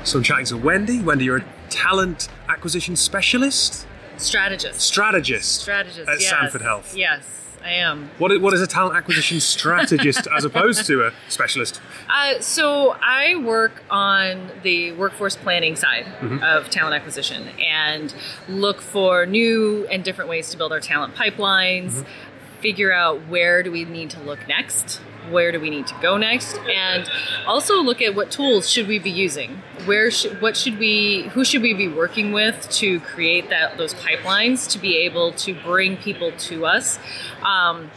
So 0.04 0.18
I'm 0.18 0.22
chatting 0.22 0.46
to 0.46 0.56
Wendy. 0.56 1.00
Wendy, 1.00 1.24
you're 1.24 1.38
a 1.38 1.44
talent 1.68 2.28
acquisition 2.48 2.94
specialist, 2.94 3.86
Strategist. 4.18 4.80
strategist, 4.80 5.62
Strategist. 5.62 6.08
at 6.08 6.20
yes. 6.20 6.30
Sanford 6.30 6.62
Health. 6.62 6.96
Yes, 6.96 7.24
I 7.64 7.70
am. 7.72 8.10
What 8.18 8.30
is, 8.32 8.38
what 8.40 8.54
is 8.54 8.60
a 8.60 8.66
talent 8.66 8.96
acquisition 8.96 9.40
strategist 9.40 10.28
as 10.36 10.44
opposed 10.44 10.86
to 10.86 11.06
a 11.06 11.12
specialist? 11.28 11.80
Uh, 12.08 12.38
so 12.40 12.96
I 13.02 13.36
work 13.36 13.82
on 13.90 14.50
the 14.62 14.92
workforce 14.92 15.36
planning 15.36 15.74
side 15.76 16.06
Mm-hmm. 16.06 16.42
of 16.42 16.70
talent 16.70 16.94
acquisition 16.94 17.48
and 17.60 18.14
look 18.48 18.80
for 18.80 19.26
new 19.26 19.86
and 19.88 20.02
different 20.04 20.30
ways 20.30 20.50
to 20.50 20.56
build 20.56 20.72
our 20.72 20.80
talent 20.80 21.14
pipelines. 21.14 21.90
Mm-hmm. 21.92 22.25
Figure 22.66 22.92
out 22.92 23.28
where 23.28 23.62
do 23.62 23.70
we 23.70 23.84
need 23.84 24.10
to 24.10 24.20
look 24.20 24.48
next. 24.48 24.96
Where 25.30 25.52
do 25.52 25.60
we 25.60 25.70
need 25.70 25.86
to 25.86 25.94
go 26.02 26.16
next? 26.16 26.58
And 26.58 27.08
also 27.46 27.80
look 27.80 28.02
at 28.02 28.16
what 28.16 28.32
tools 28.32 28.68
should 28.68 28.88
we 28.88 28.98
be 28.98 29.08
using? 29.10 29.62
Where 29.84 30.10
should 30.10 30.40
what 30.42 30.56
should 30.56 30.76
we 30.80 31.28
who 31.32 31.44
should 31.44 31.62
we 31.62 31.74
be 31.74 31.86
working 31.86 32.32
with 32.32 32.68
to 32.80 32.98
create 32.98 33.50
that 33.50 33.78
those 33.78 33.94
pipelines 33.94 34.68
to 34.72 34.80
be 34.80 34.96
able 34.96 35.30
to 35.34 35.54
bring 35.62 35.96
people 35.96 36.32
to 36.48 36.66
us, 36.66 36.98
um, 37.44 37.88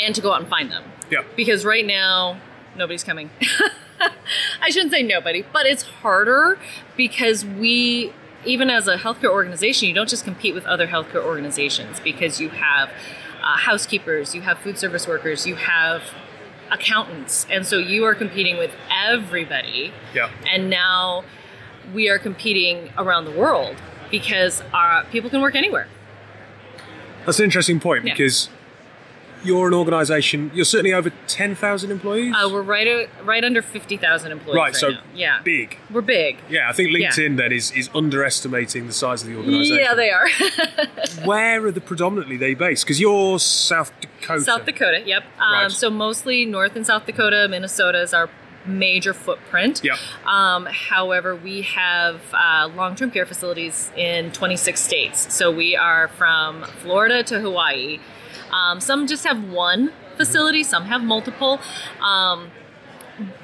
and 0.00 0.14
to 0.14 0.20
go 0.20 0.32
out 0.32 0.42
and 0.42 0.48
find 0.48 0.70
them 0.70 0.84
Yeah. 1.10 1.22
because 1.34 1.64
right 1.64 1.84
now 1.84 2.38
nobody's 2.76 3.02
coming. 3.02 3.30
I 4.62 4.70
shouldn't 4.70 4.92
say 4.92 5.02
nobody, 5.02 5.44
but 5.52 5.66
it's 5.66 5.82
harder 5.82 6.56
because 6.96 7.44
we, 7.44 8.12
even 8.44 8.70
as 8.70 8.86
a 8.86 8.96
healthcare 8.96 9.30
organization, 9.32 9.88
you 9.88 9.94
don't 9.94 10.08
just 10.08 10.22
compete 10.22 10.54
with 10.54 10.64
other 10.66 10.86
healthcare 10.86 11.24
organizations 11.24 11.98
because 11.98 12.40
you 12.40 12.50
have 12.50 12.90
uh, 13.48 13.56
housekeepers, 13.56 14.34
you 14.34 14.42
have 14.42 14.58
food 14.58 14.78
service 14.78 15.08
workers, 15.08 15.46
you 15.46 15.54
have 15.56 16.02
accountants, 16.70 17.46
and 17.50 17.66
so 17.66 17.78
you 17.78 18.04
are 18.04 18.14
competing 18.14 18.58
with 18.58 18.72
everybody. 18.92 19.92
Yeah. 20.14 20.30
And 20.52 20.68
now 20.68 21.24
we 21.94 22.10
are 22.10 22.18
competing 22.18 22.90
around 22.98 23.24
the 23.24 23.30
world 23.30 23.76
because 24.10 24.62
our 24.74 25.04
people 25.06 25.30
can 25.30 25.40
work 25.40 25.54
anywhere. 25.54 25.86
That's 27.24 27.38
an 27.38 27.44
interesting 27.44 27.80
point 27.80 28.04
Yeah. 28.04 28.12
because 28.12 28.50
you're 29.44 29.68
an 29.68 29.74
organisation. 29.74 30.50
You're 30.54 30.64
certainly 30.64 30.92
over 30.92 31.10
ten 31.26 31.54
thousand 31.54 31.90
employees. 31.90 32.34
Uh, 32.36 32.48
we're 32.52 32.62
right 32.62 32.86
at, 32.86 33.08
right 33.24 33.44
under 33.44 33.62
fifty 33.62 33.96
thousand 33.96 34.32
employees. 34.32 34.56
right. 34.56 34.62
Right, 34.68 34.74
so 34.76 34.88
now. 34.90 35.00
yeah, 35.14 35.40
big. 35.42 35.78
we're 35.90 36.00
big. 36.00 36.38
Yeah, 36.50 36.68
I 36.68 36.72
think 36.72 36.90
Yeah. 36.90 37.08
LinkedIn 37.10 37.36
then 37.36 37.52
is, 37.52 37.70
is 37.72 37.88
underestimating 37.94 38.86
the 38.86 38.92
size 38.92 39.22
of 39.22 39.28
the 39.28 39.36
organisation. 39.36 39.76
Yeah, 39.76 39.94
they 39.94 40.10
are. 40.10 40.28
Where 41.24 41.66
are 41.66 41.72
the 41.72 41.80
predominantly 41.80 42.36
they 42.36 42.54
based? 42.54 42.84
Because 42.84 43.00
you're 43.00 43.38
South 43.38 43.92
Dakota. 44.00 44.40
South 44.42 44.64
Dakota, 44.66 45.02
yep. 45.04 45.24
Um, 45.38 45.52
Right. 45.52 45.70
So 45.72 45.90
mostly 45.90 46.44
North 46.44 46.76
and 46.76 46.86
South 46.86 47.06
Dakota, 47.06 47.46
Minnesota 47.48 48.00
is 48.02 48.12
our 48.14 48.28
major 48.66 49.14
footprint. 49.14 49.80
Yeah. 49.82 49.96
Um, 50.26 50.66
however, 50.66 51.34
we 51.34 51.62
have 51.62 52.20
uh, 52.34 52.68
long-term 52.74 53.10
care 53.12 53.24
facilities 53.24 53.90
in 53.96 54.30
26 54.32 54.78
states. 54.80 55.32
So 55.32 55.50
we 55.50 55.74
are 55.76 56.08
from 56.08 56.64
Florida 56.82 57.22
to 57.24 57.40
Hawaii. 57.40 57.98
Um, 58.52 58.80
some 58.80 59.06
just 59.06 59.24
have 59.24 59.42
one 59.50 59.92
facility, 60.16 60.62
some 60.64 60.84
have 60.86 61.02
multiple. 61.02 61.60
Um, 62.02 62.50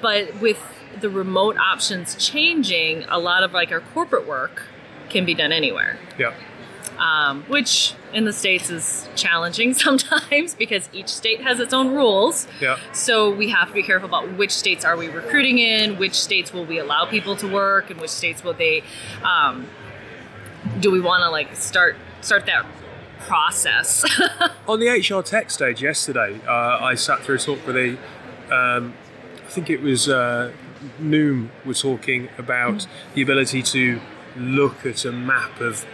but 0.01 0.41
with 0.41 0.59
the 1.01 1.11
remote 1.11 1.57
options 1.59 2.15
changing, 2.17 3.05
a 3.05 3.19
lot 3.19 3.43
of 3.43 3.53
like 3.53 3.73
our 3.73 3.81
corporate 3.81 4.27
work 4.27 4.63
can 5.11 5.25
be 5.25 5.35
done 5.35 5.53
anywhere 5.53 5.99
Yeah. 6.19 6.33
um, 6.99 7.43
which 7.49 7.95
in 8.13 8.25
the 8.25 8.33
states 8.33 8.71
is 8.71 9.09
challenging 9.17 9.75
sometimes 9.87 10.55
because 10.55 10.89
each 10.93 11.09
state 11.09 11.41
has 11.43 11.59
its 11.61 11.75
own 11.75 11.93
rules. 11.95 12.47
Yeah. 12.61 12.79
So 12.93 13.31
we 13.31 13.49
have 13.51 13.69
to 13.69 13.75
be 13.75 13.83
careful 13.83 14.09
about 14.09 14.33
which 14.39 14.53
states 14.53 14.85
are 14.85 14.97
we 14.97 15.09
recruiting 15.09 15.59
in, 15.59 15.99
which 15.99 16.15
states 16.15 16.53
will 16.53 16.65
we 16.65 16.79
allow 16.79 17.05
people 17.07 17.35
to 17.37 17.49
work, 17.49 17.91
and 17.91 18.01
which 18.01 18.11
states 18.11 18.43
will 18.45 18.55
they 18.55 18.83
um, 19.25 19.67
do 20.81 20.91
we 20.91 21.01
want 21.01 21.23
to 21.23 21.31
like 21.31 21.55
start 21.57 21.97
start 22.21 22.47
that 22.47 22.65
process? 23.27 24.05
On 24.69 24.79
the 24.81 24.89
HR 24.89 25.23
Tech 25.23 25.51
stage 25.51 25.83
yesterday, 25.83 26.41
uh, 26.47 26.79
I 26.81 26.95
sat 26.95 27.21
through 27.23 27.37
a 27.37 27.39
talk 27.39 27.67
with 27.67 27.77
a, 27.77 27.91
um, 28.55 28.95
I 29.45 29.49
think 29.49 29.71
it 29.71 29.81
was 29.83 30.09
uh, 30.09 30.53
Noom 31.01 31.49
were 31.65 31.75
talking 31.75 32.29
about 32.39 32.75
Mm. 32.75 32.87
the 33.15 33.23
ability 33.23 33.63
to 33.63 34.01
look 34.37 34.85
at 34.87 35.05
a 35.05 35.13
map 35.13 35.61
of 35.61 35.85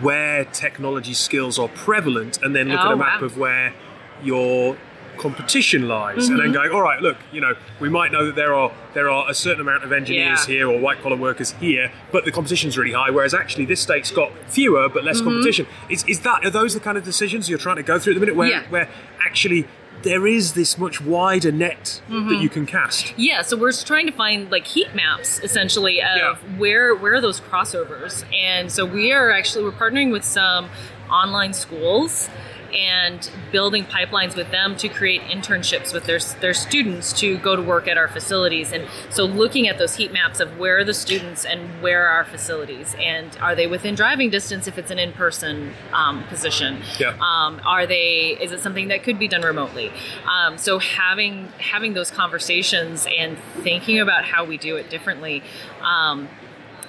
where 0.00 0.44
technology 0.46 1.14
skills 1.14 1.58
are 1.58 1.68
prevalent 1.68 2.38
and 2.42 2.54
then 2.56 2.68
look 2.68 2.80
at 2.80 2.86
Oh, 2.86 2.92
a 2.92 2.96
map 2.96 3.20
wow. 3.20 3.26
of 3.26 3.38
where 3.38 3.74
your 4.22 4.76
competition 5.16 5.88
lies 5.88 6.28
and 6.28 6.38
then 6.38 6.46
Mm-hmm. 6.46 6.54
going 6.54 6.70
all 6.72 6.82
right 6.82 7.00
look 7.02 7.16
you 7.32 7.40
know 7.40 7.54
we 7.80 7.88
might 7.88 8.12
know 8.12 8.24
that 8.26 8.36
there 8.36 8.54
are 8.54 8.70
there 8.94 9.10
are 9.10 9.28
a 9.30 9.34
certain 9.34 9.60
amount 9.60 9.82
of 9.84 9.92
engineers 9.92 10.46
Yeah. 10.48 10.54
here 10.54 10.70
or 10.70 10.78
white 10.78 11.00
collar 11.02 11.16
workers 11.16 11.50
here 11.52 11.90
but 12.12 12.24
the 12.24 12.32
competition's 12.32 12.76
really 12.78 12.92
high 12.92 13.10
whereas 13.10 13.34
actually 13.34 13.64
this 13.64 13.80
state's 13.80 14.10
got 14.10 14.30
fewer 14.48 14.88
but 14.88 14.98
Mm-hmm. 14.98 15.06
less 15.06 15.20
competition 15.20 15.66
is, 15.90 16.04
is 16.06 16.20
that 16.20 16.44
are 16.44 16.50
those 16.50 16.74
the 16.74 16.80
kind 16.80 16.96
of 16.98 17.04
decisions 17.04 17.48
you're 17.48 17.58
trying 17.58 17.76
to 17.76 17.82
go 17.82 17.98
through 17.98 18.12
at 18.12 18.16
the 18.16 18.20
minute 18.20 18.36
where 18.36 18.48
Yeah. 18.50 18.62
where 18.70 18.88
actually 19.24 19.66
there 20.02 20.26
is 20.26 20.52
this 20.52 20.76
much 20.78 21.00
wider 21.00 21.50
net 21.50 22.00
Mm-hmm. 22.08 22.28
that 22.28 22.40
you 22.42 22.48
can 22.48 22.66
cast 22.66 23.14
Yeah, 23.16 23.42
so 23.42 23.56
we're 23.56 23.72
trying 23.72 24.06
to 24.06 24.12
find 24.12 24.50
like 24.50 24.66
heat 24.66 24.94
maps 24.94 25.40
essentially 25.40 26.00
of 26.02 26.16
Yeah. 26.16 26.34
where 26.58 26.94
where 26.94 27.14
are 27.14 27.20
those 27.20 27.40
crossovers, 27.40 28.24
and 28.34 28.70
so 28.70 28.84
we 28.84 29.12
are 29.12 29.30
actually 29.30 29.64
we're 29.64 29.72
partnering 29.72 30.12
with 30.12 30.24
some 30.24 30.68
online 31.10 31.52
schools 31.54 32.28
and 32.76 33.30
building 33.52 33.84
pipelines 33.84 34.36
with 34.36 34.50
them 34.50 34.76
to 34.76 34.88
create 34.88 35.22
internships 35.22 35.92
with 35.92 36.04
their 36.04 36.18
their 36.40 36.54
students 36.54 37.12
to 37.14 37.38
go 37.38 37.56
to 37.56 37.62
work 37.62 37.88
at 37.88 37.96
our 37.96 38.08
facilities, 38.08 38.72
and 38.72 38.86
so 39.10 39.24
looking 39.24 39.68
at 39.68 39.78
those 39.78 39.96
heat 39.96 40.12
maps 40.12 40.40
of 40.40 40.58
where 40.58 40.78
are 40.78 40.84
the 40.84 40.94
students 40.94 41.44
and 41.44 41.82
where 41.82 42.06
are 42.06 42.18
our 42.18 42.24
facilities, 42.24 42.94
and 42.98 43.36
are 43.40 43.54
they 43.54 43.66
within 43.66 43.94
driving 43.94 44.30
distance 44.30 44.66
if 44.66 44.78
it's 44.78 44.90
an 44.90 44.98
in 44.98 45.12
person 45.12 45.72
um, 45.92 46.24
position? 46.24 46.82
Yeah. 46.98 47.16
um, 47.20 47.60
are 47.64 47.86
they 47.86 48.36
is 48.40 48.52
it 48.52 48.60
something 48.60 48.88
that 48.88 49.02
could 49.02 49.18
be 49.18 49.28
done 49.28 49.42
remotely 49.42 49.90
um, 50.30 50.58
so 50.58 50.78
having 50.78 51.48
having 51.58 51.94
those 51.94 52.10
conversations 52.10 53.06
and 53.06 53.38
thinking 53.62 54.00
about 54.00 54.24
how 54.24 54.44
we 54.44 54.56
do 54.56 54.76
it 54.76 54.90
differently 54.90 55.42
um, 55.80 56.28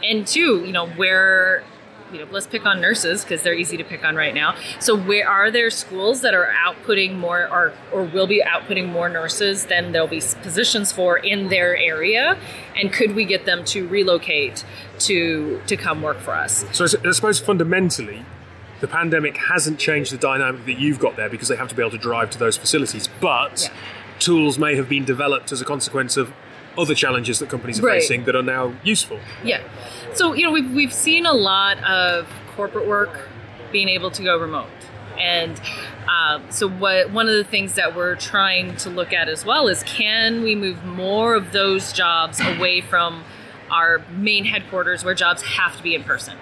and 0.04 0.26
two 0.28 0.64
you 0.66 0.72
know 0.72 0.88
where 0.88 1.64
you 2.12 2.20
know 2.20 2.28
let's 2.32 2.48
pick 2.48 2.66
on 2.66 2.80
nurses 2.82 3.24
because 3.24 3.44
they're 3.44 3.54
easy 3.54 3.78
to 3.78 3.84
pick 3.84 4.04
on 4.06 4.16
right 4.16 4.34
now 4.34 4.56
so 4.80 4.96
where 4.96 5.28
are 5.28 5.52
there 5.52 5.70
schools 5.70 6.22
that 6.22 6.34
are 6.34 6.52
outputting 6.66 7.16
more 7.18 7.48
or 7.52 7.74
or 7.92 8.04
will 8.04 8.28
be 8.28 8.42
outputting 8.42 8.88
more 8.88 9.10
nurses 9.10 9.66
than 9.66 9.92
there'll 9.92 10.08
be 10.08 10.22
positions 10.42 10.92
for 10.92 11.18
in 11.18 11.50
their 11.50 11.76
area 11.76 12.38
and 12.76 12.92
could 12.94 13.14
we 13.16 13.26
get 13.26 13.46
them 13.46 13.64
to 13.66 13.88
relocate 13.88 14.64
to 15.00 15.62
to 15.68 15.76
come 15.76 16.02
work 16.02 16.18
for 16.20 16.34
us 16.34 16.66
So 16.72 16.86
I 16.86 17.12
suppose 17.12 17.40
fundamentally, 17.40 18.26
the 18.80 18.88
pandemic 18.88 19.38
hasn't 19.38 19.80
changed 19.80 20.12
the 20.14 20.18
dynamic 20.18 20.66
that 20.66 20.80
you've 20.80 21.00
got 21.00 21.16
there 21.16 21.30
because 21.30 21.48
they 21.48 21.56
have 21.56 21.68
to 21.70 21.76
be 21.76 21.82
able 21.82 21.92
to 21.92 21.98
drive 21.98 22.30
to 22.32 22.38
those 22.38 22.58
facilities. 22.58 23.10
But 23.20 23.64
Yeah. 23.64 23.70
tools 24.20 24.60
may 24.60 24.76
have 24.76 24.88
been 24.88 25.04
developed 25.06 25.52
as 25.52 25.62
a 25.62 25.66
consequence 25.66 26.16
of 26.16 26.32
other 26.78 26.94
challenges 26.94 27.40
that 27.40 27.50
companies 27.50 27.80
are 27.80 27.84
Right. 27.88 28.02
facing 28.02 28.26
that 28.26 28.36
are 28.36 28.44
now 28.44 28.74
useful. 28.84 29.20
Yeah. 29.44 29.62
So, 30.18 30.34
you 30.34 30.42
know, 30.42 30.52
we've, 30.52 30.74
we've 30.74 30.94
seen 30.94 31.28
a 31.28 31.34
lot 31.34 31.78
of 31.84 32.28
corporate 32.56 32.88
work 32.88 33.30
being 33.72 33.88
able 33.88 34.10
to 34.10 34.24
go 34.24 34.36
remote. 34.36 34.66
And 35.20 35.62
um, 36.10 36.44
so, 36.50 36.68
what 36.68 37.12
one 37.12 37.30
of 37.30 37.36
the 37.36 37.44
things 37.44 37.76
that 37.76 37.96
we're 37.96 38.16
trying 38.16 38.76
to 38.78 38.90
look 38.90 39.14
at 39.14 39.30
as 39.30 39.46
well 39.46 39.68
is 39.68 39.84
can 39.84 40.42
we 40.42 40.56
move 40.56 40.84
more 40.84 41.36
of 41.36 41.52
those 41.52 41.94
jobs 41.94 42.40
away 42.40 42.82
from 42.82 43.26
our 43.70 44.04
main 44.10 44.46
headquarters 44.46 45.06
where 45.06 45.14
jobs 45.14 45.44
have 45.44 45.78
to 45.78 45.84
be 45.84 45.94
in 45.94 46.04
person? 46.04 46.36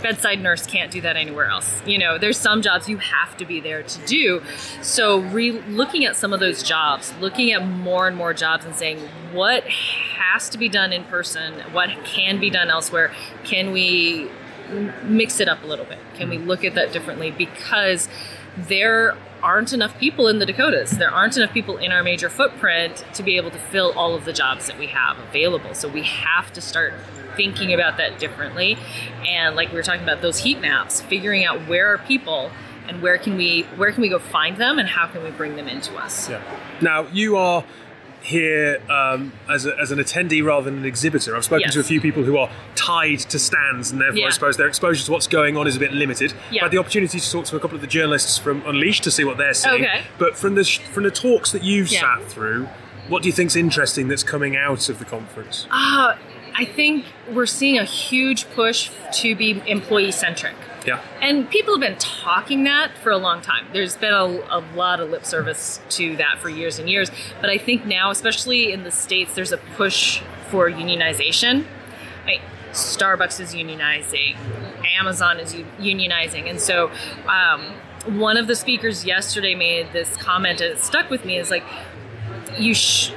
Bedside 0.00 0.40
nurse 0.40 0.66
can't 0.66 0.90
do 0.90 1.00
that 1.00 1.16
anywhere 1.16 1.46
else. 1.46 1.82
You 1.86 1.98
know, 1.98 2.18
there's 2.18 2.38
some 2.38 2.62
jobs 2.62 2.88
you 2.88 2.98
have 2.98 3.36
to 3.36 3.44
be 3.44 3.60
there 3.60 3.82
to 3.82 4.06
do. 4.06 4.42
So, 4.82 5.20
re- 5.20 5.60
looking 5.62 6.04
at 6.04 6.16
some 6.16 6.32
of 6.32 6.40
those 6.40 6.62
jobs, 6.62 7.12
looking 7.20 7.52
at 7.52 7.66
more 7.66 8.08
and 8.08 8.16
more 8.16 8.34
jobs 8.34 8.64
and 8.64 8.74
saying 8.74 8.98
what 9.32 9.64
has 9.64 10.48
to 10.50 10.58
be 10.58 10.68
done 10.68 10.92
in 10.92 11.04
person, 11.04 11.54
what 11.72 11.90
can 12.04 12.40
be 12.40 12.50
done 12.50 12.70
elsewhere, 12.70 13.12
can 13.44 13.72
we 13.72 14.30
mix 15.02 15.40
it 15.40 15.48
up 15.48 15.62
a 15.62 15.66
little 15.66 15.84
bit? 15.84 15.98
Can 16.14 16.28
we 16.28 16.38
look 16.38 16.64
at 16.64 16.74
that 16.74 16.92
differently? 16.92 17.30
Because 17.30 18.08
there 18.56 19.16
aren't 19.42 19.72
enough 19.72 19.98
people 19.98 20.28
in 20.28 20.38
the 20.38 20.46
Dakotas. 20.46 20.92
There 20.92 21.10
aren't 21.10 21.36
enough 21.36 21.52
people 21.52 21.76
in 21.76 21.92
our 21.92 22.02
major 22.02 22.28
footprint 22.28 23.04
to 23.14 23.22
be 23.22 23.36
able 23.36 23.50
to 23.50 23.58
fill 23.58 23.92
all 23.92 24.14
of 24.14 24.24
the 24.24 24.32
jobs 24.32 24.66
that 24.66 24.78
we 24.78 24.86
have 24.88 25.18
available. 25.18 25.74
So 25.74 25.88
we 25.88 26.02
have 26.02 26.52
to 26.52 26.60
start 26.60 26.94
thinking 27.36 27.72
about 27.72 27.96
that 27.96 28.18
differently. 28.18 28.76
And 29.26 29.56
like 29.56 29.70
we 29.70 29.76
were 29.76 29.82
talking 29.82 30.02
about 30.02 30.22
those 30.22 30.38
heat 30.38 30.60
maps, 30.60 31.00
figuring 31.00 31.44
out 31.44 31.68
where 31.68 31.92
are 31.92 31.98
people 31.98 32.50
and 32.88 33.02
where 33.02 33.18
can 33.18 33.36
we 33.36 33.62
where 33.76 33.92
can 33.92 34.02
we 34.02 34.08
go 34.08 34.18
find 34.18 34.56
them 34.56 34.78
and 34.78 34.88
how 34.88 35.06
can 35.06 35.22
we 35.22 35.30
bring 35.30 35.56
them 35.56 35.68
into 35.68 35.96
us. 35.96 36.28
Yeah. 36.28 36.42
Now 36.80 37.06
you 37.12 37.36
are 37.36 37.64
here 38.30 38.80
um, 38.88 39.32
as, 39.48 39.66
a, 39.66 39.76
as 39.78 39.90
an 39.90 39.98
attendee 39.98 40.42
rather 40.44 40.64
than 40.70 40.78
an 40.80 40.84
exhibitor. 40.84 41.36
I've 41.36 41.44
spoken 41.44 41.62
Yes. 41.66 41.74
to 41.74 41.80
a 41.80 41.84
few 41.84 42.00
people 42.00 42.22
who 42.22 42.36
are 42.38 42.48
tied 42.76 43.18
to 43.20 43.38
stands, 43.38 43.90
and 43.90 44.00
therefore 44.00 44.26
I 44.26 44.30
suppose 44.30 44.56
their 44.56 44.68
exposure 44.68 45.04
to 45.04 45.12
what's 45.12 45.26
going 45.26 45.56
on 45.56 45.66
is 45.66 45.76
a 45.76 45.80
bit 45.80 45.92
limited. 45.92 46.32
Yeah. 46.50 46.62
I 46.62 46.64
had 46.66 46.72
the 46.72 46.78
opportunity 46.78 47.18
to 47.20 47.30
talk 47.30 47.44
to 47.46 47.56
a 47.56 47.60
couple 47.60 47.74
of 47.74 47.80
the 47.80 47.86
journalists 47.88 48.38
from 48.38 48.62
Unleashed 48.66 49.02
to 49.04 49.10
see 49.10 49.24
what 49.24 49.36
they're 49.36 49.52
seeing. 49.54 49.84
Okay. 49.84 50.02
But 50.18 50.36
from 50.36 50.54
the 50.54 50.64
sh- 50.64 50.78
from 50.78 51.02
the 51.02 51.10
talks 51.10 51.50
that 51.52 51.64
you've 51.64 51.90
Yeah. 51.90 52.00
sat 52.18 52.24
through, 52.28 52.68
what 53.08 53.22
do 53.22 53.28
you 53.28 53.32
think's 53.32 53.56
interesting 53.56 54.08
that's 54.08 54.22
coming 54.22 54.56
out 54.56 54.88
of 54.88 54.98
the 55.00 55.04
conference? 55.04 55.66
Uh, 55.70 56.14
I 56.54 56.64
think 56.64 57.06
we're 57.32 57.46
seeing 57.46 57.78
a 57.78 57.84
huge 57.84 58.48
push 58.50 58.90
to 59.20 59.34
be 59.34 59.62
employee 59.66 60.12
centric. 60.12 60.54
Yeah. 60.86 61.02
And 61.20 61.48
people 61.50 61.74
have 61.74 61.80
been 61.80 61.98
talking 61.98 62.64
that 62.64 62.96
for 62.98 63.10
a 63.10 63.18
long 63.18 63.42
time. 63.42 63.66
There's 63.72 63.96
been 63.96 64.14
a, 64.14 64.24
a 64.24 64.64
lot 64.74 65.00
of 65.00 65.10
lip 65.10 65.26
service 65.26 65.80
to 65.90 66.16
that 66.16 66.38
for 66.38 66.48
years 66.48 66.78
and 66.78 66.88
years. 66.88 67.10
But 67.40 67.50
I 67.50 67.58
think 67.58 67.84
now, 67.84 68.10
especially 68.10 68.72
in 68.72 68.82
the 68.82 68.90
States, 68.90 69.34
there's 69.34 69.52
a 69.52 69.58
push 69.58 70.22
for 70.48 70.70
unionization. 70.70 71.66
Right? 72.24 72.40
Starbucks 72.72 73.40
is 73.40 73.54
unionizing, 73.54 74.36
Amazon 74.98 75.38
is 75.40 75.54
unionizing. 75.78 76.48
And 76.48 76.60
so 76.60 76.90
um, 77.26 77.74
one 78.18 78.36
of 78.36 78.46
the 78.46 78.54
speakers 78.54 79.04
yesterday 79.04 79.54
made 79.54 79.92
this 79.92 80.16
comment, 80.16 80.60
and 80.60 80.72
it 80.72 80.82
stuck 80.82 81.10
with 81.10 81.24
me, 81.24 81.36
is 81.36 81.50
like, 81.50 81.64
you, 82.58 82.74
sh- 82.74 83.12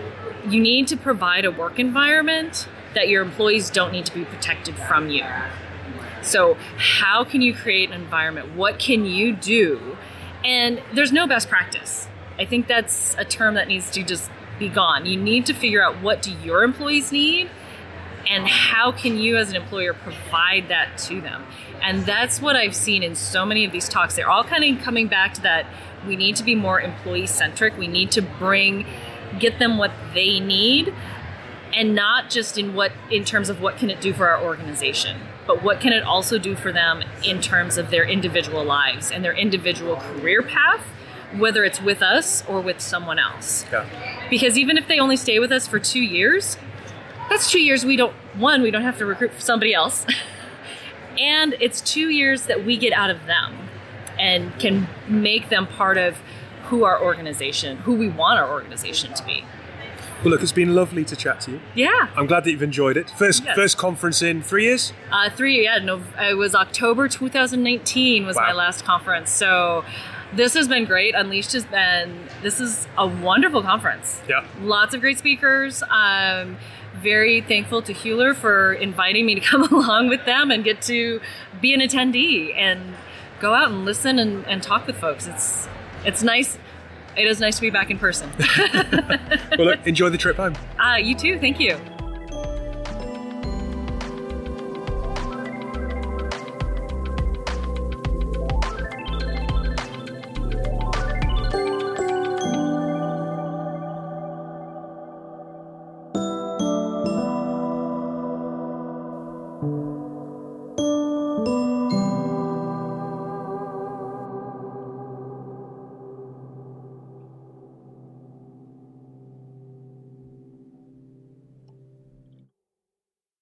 you 0.47 0.59
need 0.59 0.87
to 0.87 0.97
provide 0.97 1.45
a 1.45 1.51
work 1.51 1.79
environment 1.79 2.67
that 2.95 3.09
your 3.09 3.21
employees 3.21 3.69
don't 3.69 3.91
need 3.91 4.05
to 4.05 4.13
be 4.13 4.25
protected 4.25 4.75
from 4.75 5.09
you. 5.09 5.23
So, 6.23 6.55
how 6.77 7.23
can 7.23 7.41
you 7.41 7.53
create 7.53 7.91
an 7.91 8.01
environment? 8.01 8.55
What 8.55 8.79
can 8.79 9.05
you 9.05 9.35
do? 9.35 9.97
And 10.43 10.81
there's 10.93 11.11
no 11.11 11.27
best 11.27 11.49
practice. 11.49 12.07
I 12.37 12.45
think 12.45 12.67
that's 12.67 13.15
a 13.17 13.25
term 13.25 13.55
that 13.55 13.67
needs 13.67 13.91
to 13.91 14.03
just 14.03 14.29
be 14.57 14.69
gone. 14.69 15.05
You 15.05 15.17
need 15.17 15.45
to 15.47 15.53
figure 15.53 15.83
out 15.83 16.01
what 16.01 16.21
do 16.21 16.31
your 16.43 16.63
employees 16.63 17.11
need 17.11 17.49
and 18.29 18.47
how 18.47 18.91
can 18.91 19.17
you 19.17 19.37
as 19.37 19.49
an 19.49 19.55
employer 19.55 19.93
provide 19.93 20.69
that 20.69 20.97
to 20.97 21.21
them. 21.21 21.45
And 21.81 22.05
that's 22.05 22.41
what 22.41 22.55
I've 22.55 22.75
seen 22.75 23.03
in 23.03 23.15
so 23.15 23.45
many 23.45 23.65
of 23.65 23.71
these 23.71 23.89
talks. 23.89 24.15
They're 24.15 24.29
all 24.29 24.43
kind 24.43 24.63
of 24.63 24.83
coming 24.83 25.07
back 25.07 25.33
to 25.35 25.41
that 25.41 25.65
we 26.07 26.15
need 26.15 26.35
to 26.37 26.43
be 26.43 26.55
more 26.55 26.79
employee 26.79 27.27
centric. 27.27 27.77
We 27.77 27.87
need 27.87 28.11
to 28.11 28.21
bring 28.21 28.85
get 29.39 29.59
them 29.59 29.77
what 29.77 29.91
they 30.13 30.39
need 30.39 30.93
and 31.73 31.95
not 31.95 32.29
just 32.29 32.57
in 32.57 32.75
what 32.75 32.91
in 33.09 33.25
terms 33.25 33.49
of 33.49 33.61
what 33.61 33.77
can 33.77 33.89
it 33.89 33.99
do 33.99 34.13
for 34.13 34.29
our 34.29 34.43
organization 34.43 35.19
but 35.45 35.63
what 35.63 35.79
can 35.79 35.93
it 35.93 36.03
also 36.03 36.37
do 36.37 36.55
for 36.55 36.71
them 36.71 37.03
in 37.23 37.41
terms 37.41 37.77
of 37.77 37.89
their 37.89 38.05
individual 38.05 38.63
lives 38.63 39.11
and 39.11 39.23
their 39.23 39.35
individual 39.35 39.97
career 39.97 40.41
path 40.41 40.81
whether 41.37 41.63
it's 41.63 41.81
with 41.81 42.03
us 42.03 42.45
or 42.47 42.61
with 42.61 42.79
someone 42.79 43.17
else? 43.17 43.65
Yeah. 43.71 43.87
because 44.29 44.57
even 44.57 44.77
if 44.77 44.87
they 44.87 44.99
only 44.99 45.17
stay 45.17 45.39
with 45.39 45.51
us 45.51 45.67
for 45.67 45.79
two 45.79 46.01
years 46.01 46.57
that's 47.29 47.49
two 47.49 47.59
years 47.59 47.85
we 47.85 47.95
don't 47.95 48.13
one 48.35 48.61
we 48.61 48.71
don't 48.71 48.83
have 48.83 48.97
to 48.97 49.05
recruit 49.05 49.31
somebody 49.39 49.73
else. 49.73 50.05
And 51.19 51.55
it's 51.59 51.79
two 51.81 52.09
years 52.09 52.47
that 52.47 52.65
we 52.65 52.75
get 52.77 52.91
out 52.91 53.11
of 53.11 53.25
them 53.27 53.55
and 54.19 54.57
can 54.59 54.87
make 55.07 55.49
them 55.49 55.67
part 55.67 55.97
of 55.97 56.17
who 56.65 56.85
our 56.85 57.01
organization 57.01 57.77
who 57.77 57.93
we 57.93 58.09
want 58.09 58.39
our 58.39 58.49
organization 58.49 59.13
to 59.13 59.23
be 59.23 59.43
Well, 60.23 60.31
look, 60.31 60.41
it's 60.41 60.51
been 60.53 60.73
lovely 60.73 61.03
to 61.05 61.15
chat 61.15 61.41
to 61.41 61.51
you. 61.51 61.59
yeah 61.75 62.07
I'm 62.15 62.27
glad 62.27 62.43
that 62.45 62.51
you've 62.51 62.63
enjoyed 62.63 62.95
it. 62.97 63.09
First, 63.09 63.43
Yes. 63.43 63.55
first 63.55 63.77
conference 63.77 64.21
in 64.21 64.41
three 64.41 64.63
years. 64.65 64.93
Uh, 65.11 65.29
three, 65.29 65.63
yeah, 65.65 65.79
no, 65.79 66.01
it 66.19 66.35
was 66.37 66.55
October 66.55 67.07
2019 67.09 68.25
was 68.25 68.35
Wow. 68.37 68.43
my 68.47 68.53
last 68.53 68.85
conference. 68.85 69.29
So 69.31 69.83
this 70.33 70.53
has 70.53 70.67
been 70.67 70.85
great. 70.85 71.13
Unleashed 71.13 71.51
has 71.53 71.65
been, 71.65 72.29
this 72.41 72.59
is 72.59 72.87
a 72.97 73.05
wonderful 73.05 73.61
conference. 73.61 74.21
Yeah. 74.29 74.45
Lots 74.61 74.93
of 74.95 75.01
great 75.01 75.19
speakers. 75.19 75.83
Um, 75.89 76.57
very 76.95 77.41
thankful 77.41 77.81
to 77.81 77.91
Hewler 77.93 78.33
for 78.33 78.73
inviting 78.73 79.25
me 79.25 79.35
to 79.35 79.41
come 79.51 79.63
along 79.63 80.07
with 80.07 80.23
them 80.25 80.51
and 80.51 80.63
get 80.63 80.81
to 80.83 81.19
be 81.61 81.73
an 81.73 81.81
attendee 81.81 82.55
and 82.55 82.93
go 83.41 83.53
out 83.53 83.69
and 83.71 83.83
listen 83.83 84.19
and, 84.19 84.45
and 84.47 84.63
talk 84.63 84.87
with 84.87 84.97
folks. 84.97 85.27
It's, 85.27 85.67
it's 86.05 86.23
nice. 86.23 86.57
It 87.15 87.27
is 87.27 87.39
nice 87.39 87.55
to 87.57 87.61
be 87.61 87.69
back 87.69 87.89
in 87.91 87.97
person. 87.99 88.29
Well, 89.55 89.67
look, 89.67 89.85
enjoy 89.85 90.09
the 90.09 90.17
trip 90.17 90.37
home. 90.37 90.55
uh, 90.79 90.95
you 90.95 91.13
too. 91.13 91.37
Thank 91.39 91.59
you. 91.59 91.77